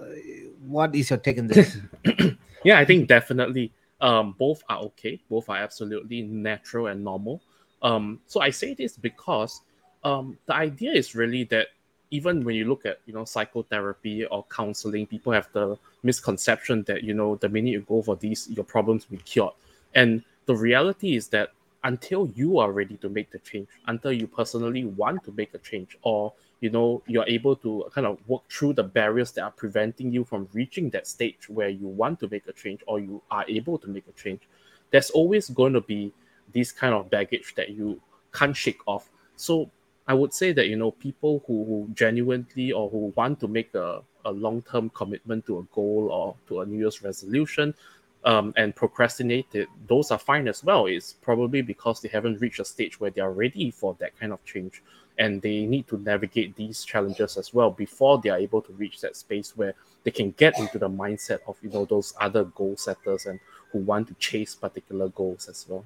[0.66, 1.78] what is your take on this?
[2.64, 5.20] yeah, I think definitely um, both are okay.
[5.28, 7.42] Both are absolutely natural and normal.
[7.82, 9.62] Um, so I say this because
[10.04, 11.68] um, the idea is really that
[12.10, 17.04] even when you look at you know psychotherapy or counseling, people have the misconception that
[17.04, 19.52] you know the minute you go for these, your problems will be cured.
[19.94, 21.50] And the reality is that
[21.84, 25.58] until you are ready to make the change, until you personally want to make a
[25.58, 29.52] change, or you know you're able to kind of work through the barriers that are
[29.52, 33.22] preventing you from reaching that stage where you want to make a change or you
[33.30, 34.40] are able to make a change,
[34.90, 36.12] there's always going to be
[36.52, 38.00] this kind of baggage that you
[38.32, 39.08] can't shake off.
[39.36, 39.70] So
[40.06, 43.74] I would say that you know people who, who genuinely or who want to make
[43.74, 47.74] a, a long-term commitment to a goal or to a New Year's resolution
[48.24, 50.86] um, and procrastinate it, those are fine as well.
[50.86, 54.32] It's probably because they haven't reached a stage where they are ready for that kind
[54.32, 54.82] of change
[55.18, 59.00] and they need to navigate these challenges as well before they are able to reach
[59.00, 62.74] that space where they can get into the mindset of you know those other goal
[62.76, 63.38] setters and
[63.70, 65.84] who want to chase particular goals as well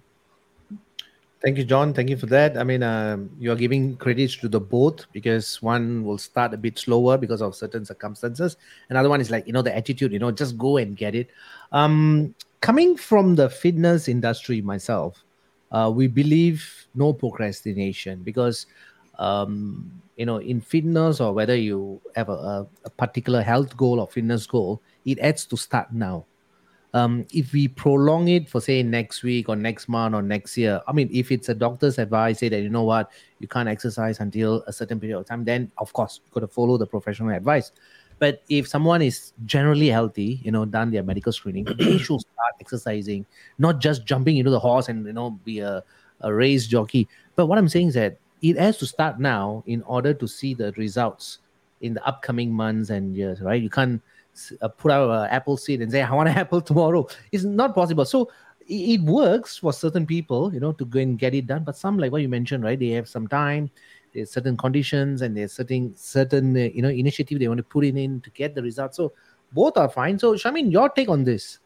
[1.44, 1.92] Thank you, John.
[1.92, 2.56] Thank you for that.
[2.56, 6.56] I mean, um, you are giving credits to the both because one will start a
[6.56, 8.56] bit slower because of certain circumstances.
[8.88, 11.28] Another one is like, you know, the attitude, you know, just go and get it.
[11.70, 15.22] Um, coming from the fitness industry myself,
[15.70, 18.64] uh, we believe no procrastination because,
[19.18, 24.06] um, you know, in fitness or whether you have a, a particular health goal or
[24.06, 26.24] fitness goal, it adds to start now
[26.94, 30.80] um, if we prolong it for say next week or next month or next year,
[30.86, 34.20] I mean, if it's a doctor's advice, say that you know what, you can't exercise
[34.20, 37.34] until a certain period of time, then of course you've got to follow the professional
[37.34, 37.72] advice.
[38.20, 42.54] But if someone is generally healthy, you know, done their medical screening, they should start
[42.60, 43.26] exercising,
[43.58, 45.82] not just jumping into the horse and you know be a,
[46.20, 47.08] a race jockey.
[47.34, 50.54] But what I'm saying is that it has to start now in order to see
[50.54, 51.38] the results
[51.80, 53.60] in the upcoming months and years, right?
[53.60, 54.00] You can't
[54.60, 57.06] uh, put out an apple seed and say i want an apple tomorrow.
[57.32, 58.04] It's not possible.
[58.04, 58.30] So
[58.66, 61.64] it, it works for certain people you know to go and get it done.
[61.64, 63.70] But some like what you mentioned right they have some time
[64.14, 67.84] there's certain conditions and there's certain certain uh, you know initiative they want to put
[67.84, 69.12] in, in to get the result so
[69.54, 70.18] both are fine.
[70.18, 71.60] So Charmaine your take on this?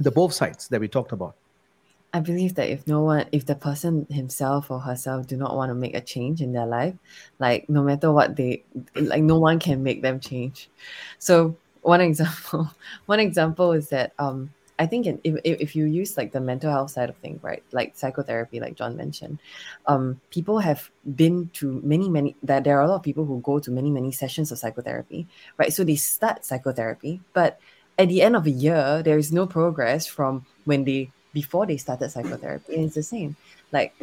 [0.00, 1.36] The both sides that we talked about
[2.12, 5.70] I believe that if no one, if the person himself or herself do not want
[5.70, 6.94] to make a change in their life,
[7.38, 8.62] like no matter what they,
[8.94, 10.70] like no one can make them change.
[11.18, 12.70] So one example,
[13.06, 16.92] one example is that um, I think if, if, you use like the mental health
[16.92, 19.38] side of things, right, like psychotherapy, like John mentioned,
[19.86, 23.40] um, people have been to many, many, that there are a lot of people who
[23.40, 25.72] go to many, many sessions of psychotherapy, right?
[25.72, 27.60] So they start psychotherapy, but
[27.98, 31.76] at the end of a year, there is no progress from when they before they
[31.76, 32.74] started psychotherapy.
[32.74, 33.36] And it's the same.
[33.70, 33.94] Like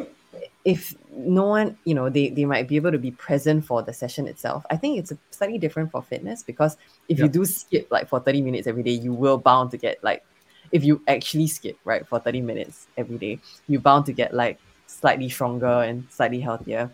[0.64, 3.92] if no one, you know, they, they might be able to be present for the
[3.92, 4.66] session itself.
[4.70, 6.78] I think it's slightly different for fitness because
[7.10, 10.02] if you do skip like for 30 minutes every day, you will bound to get
[10.02, 10.24] like
[10.72, 14.58] if you actually skip right for 30 minutes every day, you're bound to get like
[14.88, 16.90] slightly stronger and slightly healthier.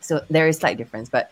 [0.00, 1.30] So there is slight difference, but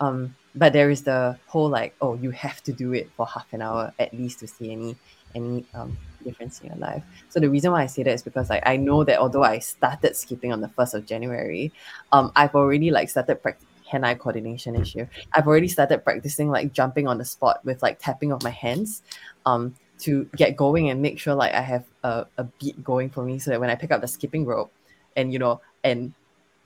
[0.00, 3.52] um but there is the whole like oh you have to do it for half
[3.52, 4.96] an hour at least to see any
[5.34, 7.04] any um difference in your life.
[7.28, 9.58] So the reason why I say that is because like I know that although I
[9.58, 11.72] started skipping on the first of January,
[12.12, 15.04] um, I've already like started practicing hand-eye coordination issue.
[15.34, 19.02] I've already started practicing like jumping on the spot with like tapping of my hands,
[19.46, 23.24] um, to get going and make sure like I have a, a beat going for
[23.24, 24.72] me so that when I pick up the skipping rope,
[25.16, 26.14] and you know and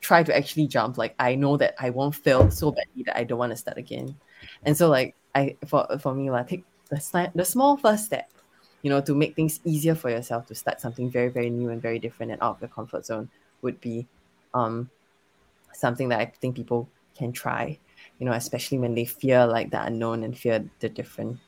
[0.01, 3.25] try to actually jump, like I know that I won't fail so badly that I
[3.25, 4.15] don't want to start again.
[4.65, 8.31] And so like I for for me, like take the, the small first step
[8.85, 11.81] you know, to make things easier for yourself to start something very, very new and
[11.81, 13.31] very different and out of your comfort zone
[13.63, 14.07] would be
[14.53, 14.91] um,
[15.73, 17.79] something that I think people can try,
[18.19, 21.39] you know, especially when they fear like the unknown and fear the different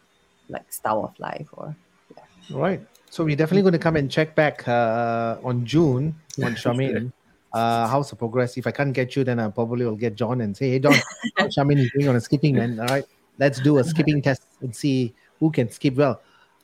[0.49, 1.77] like style of life or
[2.17, 2.23] yeah.
[2.57, 2.81] Right.
[3.11, 7.13] So we're definitely going to come and check back uh, on June on Charmaine.
[7.53, 8.57] Uh, how's the progress?
[8.57, 10.95] If I can't get you, then I probably will get John and say, "Hey, John,
[11.39, 12.81] Charmaine is doing on a skipping man.
[12.81, 13.05] All right,
[13.39, 16.21] let's do a skipping test and see who can skip well."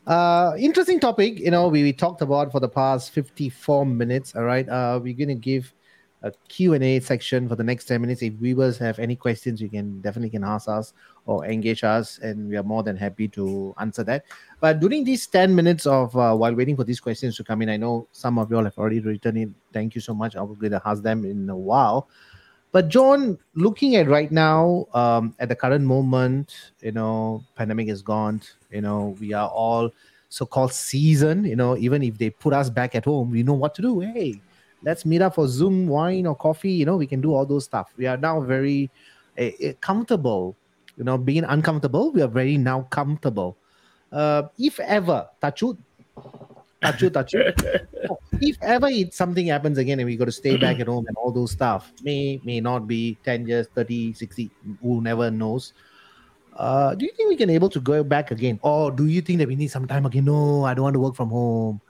[0.07, 1.39] Uh, interesting topic.
[1.39, 4.35] You know, we, we talked about for the past 54 minutes.
[4.35, 4.69] All right.
[4.69, 5.73] Uh, we're going to give
[6.23, 8.23] a Q&A section for the next 10 minutes.
[8.23, 10.93] If viewers have any questions, you can definitely can ask us
[11.27, 14.25] or engage us, and we are more than happy to answer that.
[14.61, 17.69] But during these 10 minutes of uh, while waiting for these questions to come in,
[17.69, 19.55] I know some of you all have already written in.
[19.73, 20.37] Thank you so much.
[20.37, 22.09] I will going to ask them in a while.
[22.73, 28.01] But John, looking at right now, um, at the current moment, you know, pandemic is
[28.01, 28.41] gone.
[28.71, 29.91] You know, we are all
[30.31, 31.47] so-called seasoned.
[31.47, 34.01] You know, even if they put us back at home, we know what to do.
[34.01, 34.41] Hey,
[34.83, 36.73] let's meet up for Zoom, wine or coffee.
[36.73, 37.93] You know, we can do all those stuff.
[37.99, 38.91] We are now very
[39.39, 39.51] uh,
[39.83, 40.57] comfortable.
[40.97, 43.59] You know, being uncomfortable, we are very now comfortable.
[44.11, 45.29] Uh, if ever,
[46.83, 50.33] touch wood, touch wood, touch if ever it, something happens again and we got to
[50.33, 54.15] stay back at home and all those stuff, may may not be 10 years, 30,
[54.15, 54.51] 60,
[54.83, 55.73] who never knows.
[56.55, 58.59] Uh, do you think we can able to go back again?
[58.63, 60.27] Or do you think that we need some time again?
[60.27, 61.81] No, I don't want to work from home.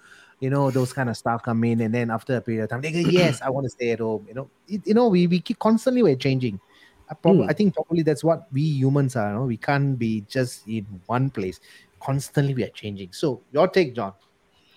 [0.41, 2.81] You know, those kind of stuff come in and then after a period of time,
[2.81, 4.27] they go, yes, I want to stay at home.
[4.29, 6.61] You know, it, you know, we, we keep constantly we're changing.
[7.09, 7.51] I, probably, mm.
[7.51, 9.31] I think probably that's what we humans are.
[9.31, 9.45] You know?
[9.45, 11.61] We can't be just in one place.
[12.01, 13.13] Constantly we are changing.
[13.13, 14.15] So your take, John.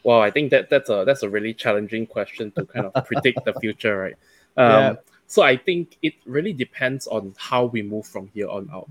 [0.05, 3.43] Well, I think that that's a that's a really challenging question to kind of predict
[3.43, 4.17] the future, right?
[4.55, 4.95] Um, Yeah.
[5.27, 8.87] So I think it really depends on how we move from here on out.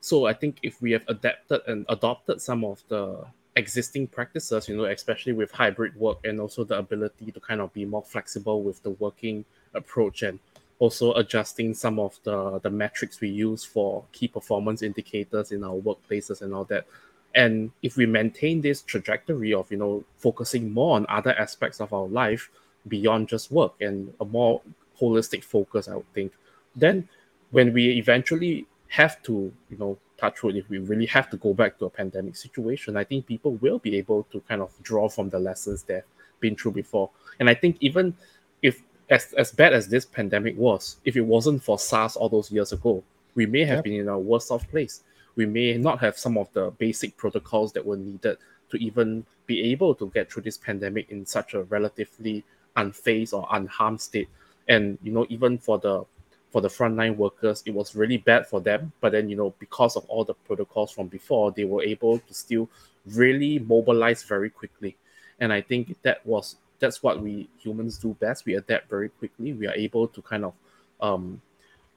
[0.00, 4.76] So I think if we have adapted and adopted some of the existing practices, you
[4.78, 8.62] know, especially with hybrid work and also the ability to kind of be more flexible
[8.62, 9.44] with the working
[9.74, 10.38] approach and
[10.78, 15.76] also adjusting some of the the metrics we use for key performance indicators in our
[15.76, 16.86] workplaces and all that
[17.34, 21.92] and if we maintain this trajectory of you know focusing more on other aspects of
[21.92, 22.50] our life
[22.88, 24.60] beyond just work and a more
[25.00, 26.32] holistic focus i would think
[26.76, 27.08] then
[27.50, 31.52] when we eventually have to you know touch wood if we really have to go
[31.52, 35.08] back to a pandemic situation i think people will be able to kind of draw
[35.08, 36.02] from the lessons they've
[36.40, 37.10] been through before
[37.40, 38.14] and i think even
[38.62, 42.50] if as, as bad as this pandemic was if it wasn't for sars all those
[42.52, 43.02] years ago
[43.34, 43.84] we may have Yep.
[43.84, 45.02] been in a worse off place
[45.36, 48.38] we may not have some of the basic protocols that were needed
[48.70, 52.44] to even be able to get through this pandemic in such a relatively
[52.76, 54.28] unfazed or unharmed state.
[54.68, 56.04] And you know, even for the
[56.50, 58.92] for the frontline workers, it was really bad for them.
[59.00, 62.34] But then, you know, because of all the protocols from before, they were able to
[62.34, 62.68] still
[63.06, 64.96] really mobilize very quickly.
[65.40, 68.46] And I think that was that's what we humans do best.
[68.46, 69.52] We adapt very quickly.
[69.52, 70.54] We are able to kind of
[71.00, 71.40] um,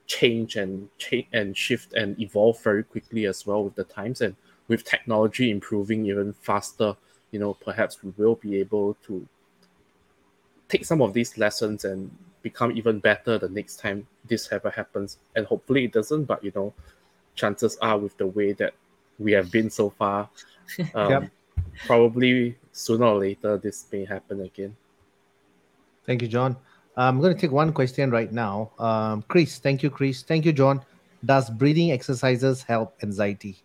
[0.08, 4.36] change and change and shift and evolve very quickly as well with the times and
[4.68, 6.96] with technology improving even faster
[7.32, 9.28] you know perhaps we will be able to
[10.70, 12.10] take some of these lessons and
[12.42, 16.52] become even better the next time this ever happens and hopefully it doesn't but you
[16.56, 16.74] know
[17.36, 18.74] chances are with the way that
[19.20, 20.30] we have been so far
[20.96, 21.32] um, Yep.
[21.86, 24.76] probably sooner or later this may happen again
[26.06, 26.56] Thank you, John.
[26.98, 28.72] I'm going to take one question right now.
[28.80, 30.24] Um, Chris, thank you, Chris.
[30.24, 30.84] Thank you, John.
[31.24, 33.58] Does breathing exercises help anxiety?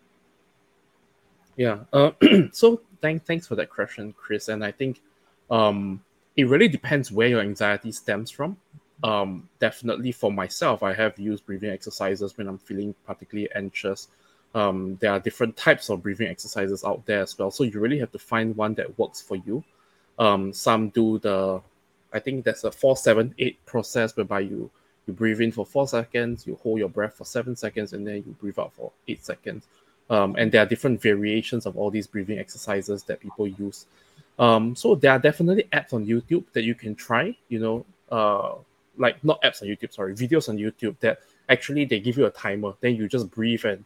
[1.57, 1.79] Yeah.
[1.91, 2.11] Uh,
[2.51, 4.49] so thank, thanks for that question, Chris.
[4.49, 5.01] And I think
[5.49, 6.03] um,
[6.37, 8.57] it really depends where your anxiety stems from.
[9.03, 14.07] Um, definitely for myself, I have used breathing exercises when I'm feeling particularly anxious.
[14.55, 17.51] Um, there are different types of breathing exercises out there as well.
[17.51, 19.63] So you really have to find one that works for you.
[20.19, 21.61] Um, some do the,
[22.13, 24.69] I think that's a four, seven, eight process whereby you
[25.05, 28.17] you breathe in for four seconds, you hold your breath for seven seconds, and then
[28.17, 29.67] you breathe out for eight seconds.
[30.09, 33.85] Um, and there are different variations of all these breathing exercises that people use.
[34.39, 37.35] Um, so there are definitely apps on YouTube that you can try.
[37.49, 38.55] You know, uh,
[38.97, 42.31] like not apps on YouTube, sorry, videos on YouTube that actually they give you a
[42.31, 42.73] timer.
[42.79, 43.83] Then you just breathe and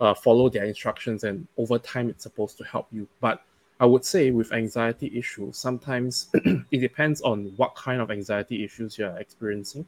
[0.00, 3.08] uh, follow their instructions, and over time it's supposed to help you.
[3.20, 3.42] But
[3.80, 8.98] I would say with anxiety issues, sometimes it depends on what kind of anxiety issues
[8.98, 9.86] you're experiencing.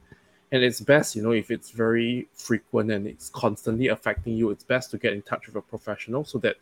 [0.53, 4.63] And it's best, you know, if it's very frequent and it's constantly affecting you, it's
[4.63, 6.57] best to get in touch with a professional so that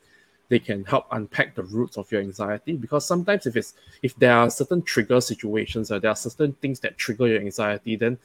[0.47, 2.73] they can help unpack the roots of your anxiety.
[2.73, 6.79] Because sometimes if it's if there are certain trigger situations or there are certain things
[6.81, 8.17] that trigger your anxiety, then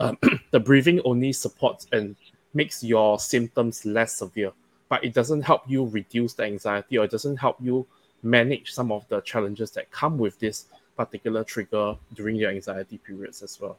[0.00, 0.18] um,
[0.50, 2.16] the breathing only supports and
[2.54, 4.52] makes your symptoms less severe.
[4.88, 7.86] But it doesn't help you reduce the anxiety or it doesn't help you
[8.22, 10.66] manage some of the challenges that come with this
[10.96, 13.76] particular trigger during your anxiety periods as well.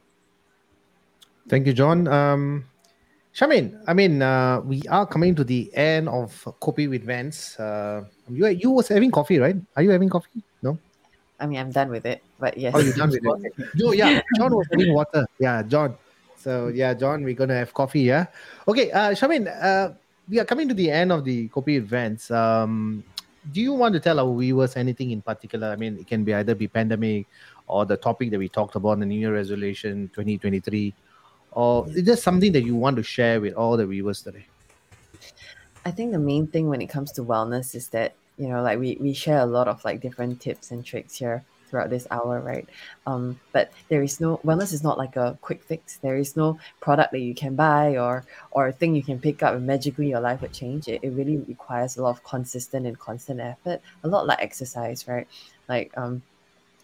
[1.48, 2.06] Thank you, John.
[2.08, 2.64] Um,
[3.34, 6.30] Charmaine, I mean, uh, we are coming to the end of
[6.60, 7.56] Kopi with Vans.
[7.58, 9.56] Uh, you you was having coffee, right?
[9.74, 10.42] Are you having coffee?
[10.60, 10.78] No.
[11.40, 12.74] I mean, I'm done with it, but yes.
[12.76, 13.52] Oh, you're done with it.
[13.74, 15.26] No, yeah, John was having water.
[15.40, 15.96] Yeah, John.
[16.36, 18.02] So yeah, John, we're gonna have coffee.
[18.02, 18.26] Yeah.
[18.68, 19.94] Okay, uh, Charmaine, uh,
[20.28, 22.30] we are coming to the end of the Kopi Vans.
[22.30, 23.02] Um,
[23.50, 25.68] do you want to tell our viewers anything in particular?
[25.68, 27.26] I mean, it can be either be pandemic
[27.66, 30.94] or the topic that we talked about, in the New Year resolution 2023,
[31.52, 34.46] or is there something that you want to share with all the viewers today?
[35.84, 38.78] I think the main thing when it comes to wellness is that you know like
[38.78, 42.38] we we share a lot of like different tips and tricks here throughout this hour
[42.40, 42.68] right?
[43.06, 45.96] Um but there is no wellness is not like a quick fix.
[45.96, 49.42] There is no product that you can buy or or a thing you can pick
[49.42, 50.86] up and magically your life would change.
[50.86, 55.08] It, it really requires a lot of consistent and constant effort a lot like exercise
[55.08, 55.26] right?
[55.66, 56.22] Like um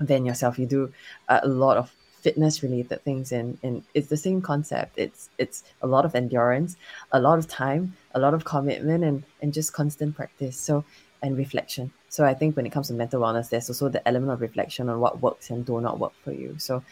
[0.00, 0.58] then yourself.
[0.58, 0.92] You do
[1.28, 1.90] a lot of
[2.22, 4.92] fitness related things and and it's the same concept.
[4.96, 6.76] It's it's a lot of endurance
[7.12, 10.56] a lot of time a lot of commitment and and just constant practice.
[10.56, 10.84] So
[11.22, 14.32] and reflection so i think when it comes to mental wellness there's also the element
[14.32, 16.54] of reflection on what works and do not work for you.
[16.58, 16.82] So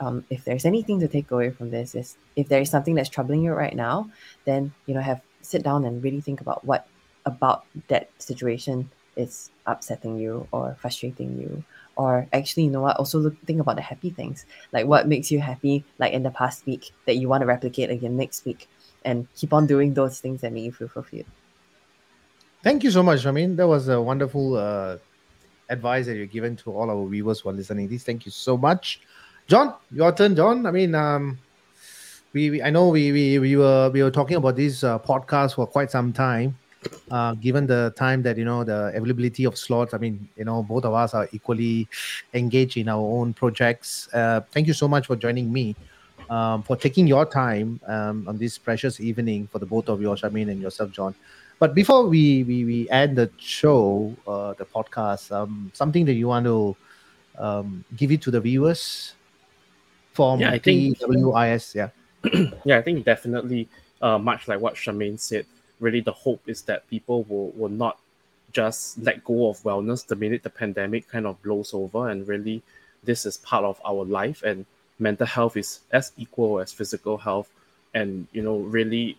[0.00, 3.08] um, if there's anything to take away from this is if there is something that's
[3.08, 4.10] troubling you right now
[4.44, 6.86] then you know have sit down and really think about what
[7.24, 11.62] about that situation is upsetting you or frustrating you.
[11.96, 14.46] Or actually you know what also look, think about the happy things.
[14.72, 17.90] Like what makes you happy like in the past week that you want to replicate
[17.90, 18.68] again next week
[19.04, 21.26] and keep on doing those things that make you feel fulfilled
[22.62, 23.26] Thank you so much.
[23.26, 24.98] I mean, that was a wonderful uh,
[25.68, 27.88] advice that you're given to all our viewers who are listening.
[27.88, 29.00] This, thank you so much,
[29.48, 29.74] John.
[29.90, 30.66] Your turn, John.
[30.66, 31.38] I mean, um,
[32.32, 35.56] we, we I know we, we we were we were talking about this uh, podcast
[35.56, 36.56] for quite some time.
[37.10, 40.62] Uh, given the time that you know the availability of slots, I mean, you know,
[40.62, 41.88] both of us are equally
[42.34, 44.08] engaged in our own projects.
[44.12, 45.76] Uh, thank you so much for joining me,
[46.30, 50.08] um, for taking your time um, on this precious evening for the both of you,
[50.08, 51.14] Charmaine and yourself, John.
[51.62, 56.26] But before we we, we end the show, uh, the podcast, um, something that you
[56.26, 56.74] want to
[57.38, 59.14] um, give it to the viewers
[60.12, 61.90] from Yeah, I think- TWIS, yeah.
[62.64, 63.68] yeah, I think definitely,
[64.02, 65.46] uh, much like what Charmaine said,
[65.78, 68.00] really the hope is that people will, will not
[68.50, 72.08] just let go of wellness the minute the pandemic kind of blows over.
[72.10, 72.60] And really,
[73.04, 74.66] this is part of our life, and
[74.98, 77.48] mental health is as equal as physical health.
[77.94, 79.16] And, you know, really,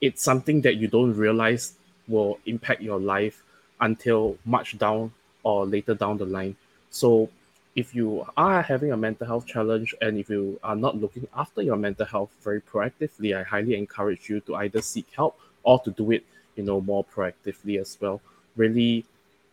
[0.00, 1.74] it's something that you don't realize
[2.10, 3.42] will impact your life
[3.80, 6.56] until much down or later down the line.
[6.90, 7.30] So,
[7.76, 11.62] if you are having a mental health challenge and if you are not looking after
[11.62, 15.90] your mental health very proactively, I highly encourage you to either seek help or to
[15.92, 16.24] do it,
[16.56, 18.20] you know, more proactively as well.
[18.56, 19.04] Really,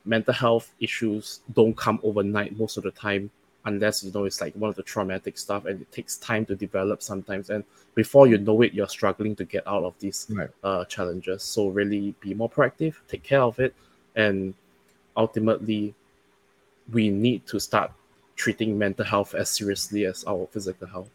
[0.04, 3.30] mental health issues don't come overnight most of the time,
[3.68, 6.56] unless you know it's like one of the traumatic stuff and it takes time to
[6.56, 7.50] develop sometimes.
[7.50, 7.64] And
[7.96, 10.50] before you know it, you're struggling to get out of these Right.
[10.64, 11.44] uh, challenges.
[11.44, 13.76] So really be more proactive, take care of it,
[14.16, 14.54] and
[15.16, 15.94] ultimately
[16.94, 17.92] we need to start
[18.36, 21.10] treating mental health as seriously as our physical health.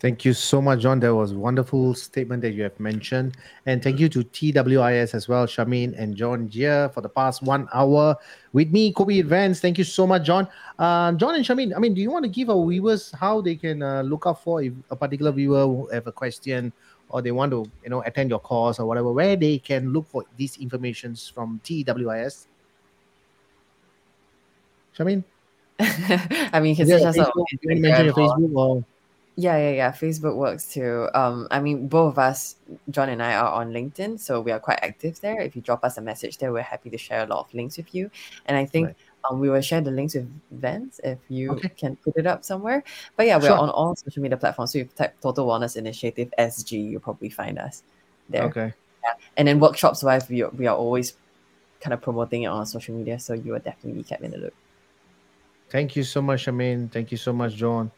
[0.00, 0.98] Thank you so much, John.
[1.00, 3.36] That was a wonderful statement that you have mentioned.
[3.66, 7.68] And thank you to TWIS as well, Charmaine and John Jia for the past one
[7.74, 8.16] hour
[8.54, 9.60] with me, Kopi with Vans.
[9.60, 10.48] Thank you so much, John.
[10.78, 13.56] Uh, John and Charmaine, I mean, do you want to give our viewers how they
[13.56, 16.72] can uh, look up for if a particular viewer will have a question
[17.10, 20.06] or they want to, you know, attend your course or whatever, where they can look
[20.06, 22.46] for these informations from TWIS?
[24.96, 25.24] Charmaine?
[25.78, 28.84] I mean, can Yeah, us out Facebook, on you mention your Facebook or
[29.36, 29.92] Yeah, yeah, yeah.
[29.92, 31.08] Facebook works too.
[31.14, 32.56] Um, I mean, both of us,
[32.90, 35.40] John and I, are on LinkedIn, so we are quite active there.
[35.40, 37.76] If you drop us a message there, we're happy to share a lot of links
[37.78, 38.10] with you.
[38.46, 38.96] And I think Right.
[39.30, 41.68] um, we will share the links with Vans if you Okay.
[41.70, 42.82] can put it up somewhere.
[43.16, 43.58] But yeah, we're Sure.
[43.58, 44.72] on all social media platforms.
[44.72, 47.82] So if you type Total Wellness Initiative SG, you'll probably find us
[48.28, 48.44] there.
[48.44, 48.74] okay.
[49.36, 51.14] And then workshops wise, we are, we are always
[51.80, 54.36] kind of promoting it on social media, so you will definitely be kept in the
[54.38, 54.54] loop.
[55.70, 56.90] Thank you so much, Charmaine.
[56.92, 57.90] Thank you so much, John.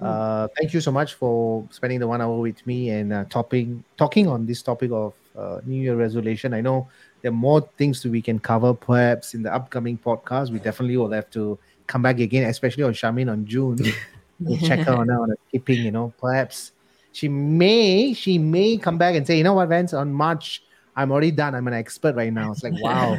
[0.00, 3.84] Uh, thank you so much for spending the one hour with me and uh, topping,
[3.96, 6.54] talking on this topic of uh, New Year resolution.
[6.54, 6.88] I know
[7.22, 10.50] there are more things that we can cover perhaps in the upcoming podcast.
[10.50, 13.78] We definitely will have to come back again, especially on Charmaine on June.
[14.40, 16.72] we'll check her on her skipping, you know, perhaps
[17.12, 20.62] she may she may come back and say, you know what, Vans, on March,
[20.96, 21.54] I'm already done.
[21.54, 22.52] I'm an expert right now.
[22.52, 23.18] It's like wow.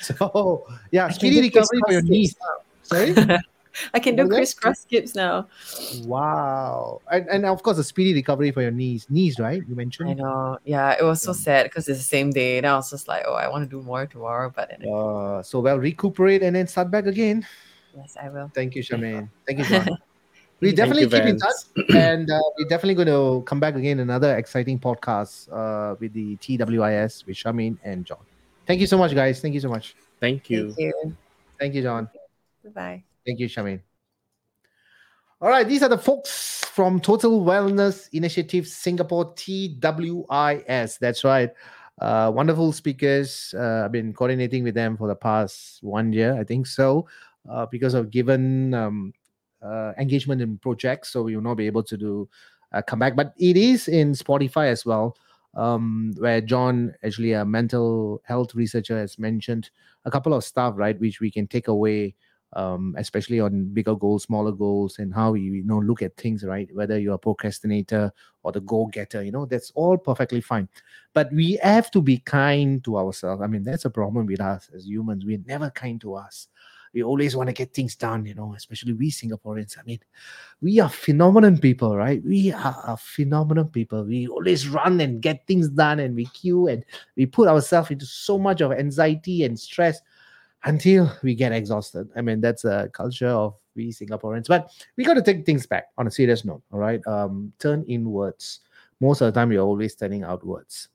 [0.00, 2.36] so yeah, speedy recovery for your knees.
[2.82, 3.14] Sorry?
[3.94, 4.36] I can do What was that?
[4.60, 5.46] crisscross skips now.
[6.04, 7.00] Wow.
[7.10, 9.06] And, and of course, a speedy recovery for your knees.
[9.10, 9.62] Knees, right?
[9.68, 10.10] You mentioned.
[10.10, 10.58] I know.
[10.64, 12.58] Yeah, it was so sad because it's the same day.
[12.58, 14.52] And I was just like, oh, I want to do more tomorrow.
[14.54, 17.46] But then, Uh, so, well, recuperate and then start back again.
[17.96, 18.50] yes, I will.
[18.54, 19.28] Thank you, Charmaine.
[19.46, 19.88] Thank you, John.
[20.60, 21.62] we definitely you, keep in touch.
[21.94, 26.36] And uh, we're definitely going to come back again another exciting podcast uh, with the
[26.36, 28.18] TWIS with Charmaine and John.
[28.66, 29.40] Thank you so much, guys.
[29.40, 29.94] Thank you so much.
[30.20, 30.72] Thank you.
[30.72, 31.16] Thank you.
[31.58, 32.08] Thank you, John.
[32.62, 33.04] Goodbye.
[33.30, 33.80] Thank you, Charmaine.
[35.40, 40.98] All right, these are the folks from Total Wellness Initiative Singapore, TWIS.
[40.98, 41.50] That's right.
[42.00, 43.54] Uh, wonderful speakers.
[43.56, 47.06] Uh, I've been coordinating with them for the past one year, I think so,
[47.48, 49.12] uh, because of given um,
[49.62, 51.10] uh, engagement in projects.
[51.10, 52.28] So we will not be able to do
[52.72, 55.16] uh, come back, but it is in Spotify as well,
[55.54, 59.70] um, where John, actually a mental health researcher, has mentioned
[60.04, 62.16] a couple of stuff, right, which we can take away
[62.54, 66.44] um, especially on bigger goals, smaller goals, and how you, you know look at things,
[66.44, 66.68] right?
[66.74, 70.68] Whether you're a procrastinator or the go-getter, you know, that's all perfectly fine.
[71.12, 73.42] But we have to be kind to ourselves.
[73.42, 75.24] I mean, that's a problem with us as humans.
[75.24, 76.48] We're never kind to us.
[76.92, 79.78] We always want to get things done, you know, especially we Singaporeans.
[79.78, 80.00] I mean,
[80.60, 82.20] we are phenomenon people, right?
[82.24, 84.04] We are a phenomenon people.
[84.04, 86.84] We always run and get things done and we queue and
[87.16, 90.00] we put ourselves into so much of anxiety and stress
[90.64, 92.08] until we get exhausted.
[92.16, 94.48] I mean, that's a culture of we Singaporeans.
[94.48, 96.62] But we got to take things back on a serious note.
[96.72, 97.04] All right.
[97.06, 98.60] Um, turn inwards.
[99.00, 100.88] Most of the time, we're always turning outwards.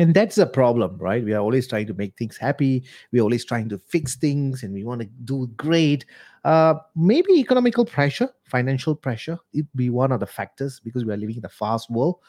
[0.00, 1.24] And that's a problem, right?
[1.24, 2.84] We are always trying to make things happy.
[3.10, 6.06] We're always trying to fix things and we want to do great.
[6.44, 11.16] Uh, maybe economical pressure, financial pressure, it be one of the factors because we are
[11.16, 12.20] living in a fast world.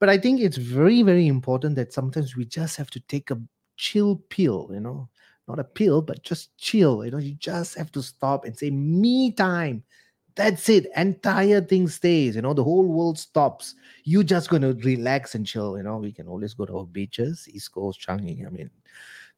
[0.00, 3.40] But I think it's very, very important that sometimes we just have to take a
[3.76, 5.08] chill pill, you know,
[5.48, 7.04] not a pill, but just chill.
[7.04, 9.82] You know, you just have to stop and say me time.
[10.34, 10.86] That's it.
[10.96, 12.36] Entire thing stays.
[12.36, 13.74] You know, the whole world stops.
[14.04, 15.76] You just gonna relax and chill.
[15.76, 18.46] You know, we can always go to our beaches, East Coast, Changi.
[18.46, 18.70] I mean,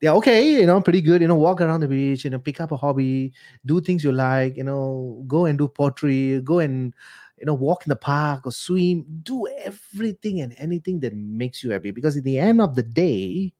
[0.00, 1.20] they're okay, you know, pretty good.
[1.20, 3.32] You know, walk around the beach, you know, pick up a hobby,
[3.66, 6.94] do things you like, you know, go and do pottery, go and
[7.38, 11.70] you know, walk in the park or swim, do everything and anything that makes you
[11.70, 11.90] happy.
[11.90, 13.52] Because at the end of the day,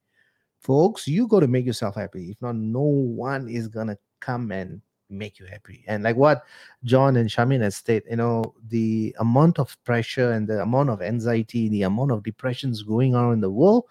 [0.65, 2.31] folks, you got to make yourself happy.
[2.31, 5.85] If not, no one is gonna come and make you happy.
[5.87, 6.45] And like what
[6.83, 11.03] John and Charmaine has stated, you know, the amount of pressure and the amount of
[11.03, 13.85] anxiety, the amount of depressions going on in the world,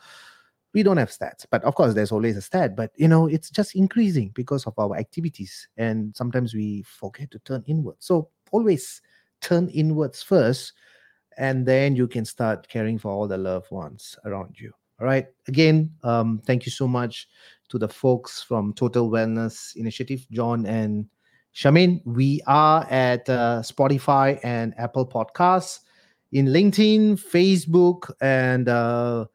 [0.73, 1.45] we don't have stats.
[1.49, 2.75] But of course, there's always a stat.
[2.75, 5.67] But you know, it's just increasing because of our activities.
[5.77, 7.97] And sometimes we forget to turn inward.
[7.99, 9.01] So always
[9.41, 10.73] turn inwards first,
[11.37, 14.73] and then you can start caring for all the loved ones around you.
[15.03, 15.25] All right.
[15.49, 17.27] Again, um, thank you so much
[17.67, 21.07] to the folks from Total Wellness Initiative, John and
[21.53, 21.99] Charmaine.
[22.05, 25.79] We are at uh, Spotify and Apple Podcasts,
[26.31, 29.25] in LinkedIn, Facebook, and uh,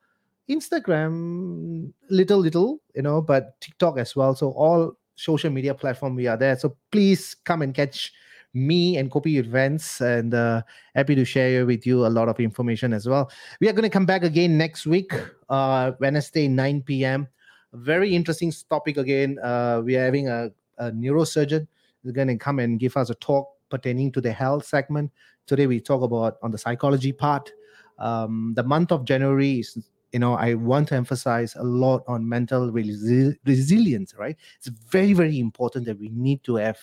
[0.48, 4.34] Instagram, little, little, you know, but TikTok as well.
[4.34, 6.56] So all social media platform we are there.
[6.56, 8.10] So please come and catch
[8.54, 10.62] me and Kopi Vans and uh,
[10.94, 13.30] happy to share with you a lot of information as well.
[13.60, 15.12] We are going to come back again next week,
[15.48, 17.28] uh, Wednesday, 9 p.m.
[17.72, 19.38] Very interesting topic again.
[19.42, 21.66] Uh, we are having a, a neurosurgeon
[22.02, 25.10] who's going to come and give us a talk pertaining to the health segment.
[25.46, 27.50] Today we talk about on the psychology part.
[27.98, 29.76] Um, the month of January is
[30.12, 35.12] you know i want to emphasize a lot on mental resi- resilience right it's very
[35.12, 36.78] very important that we need to have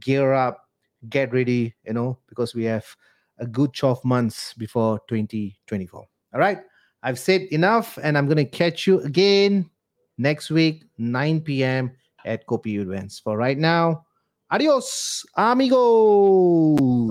[0.00, 0.64] gear up
[1.08, 2.86] get ready, you know, because we have
[3.38, 6.00] a good 12 months before 2024.
[6.34, 6.58] All right.
[7.04, 9.68] I've said enough, and I'm going to catch you again
[10.16, 11.92] next week, 9 p.m.
[12.24, 13.20] at Kopi Vans.
[13.20, 14.06] For right now,
[14.50, 17.10] adios, amigos.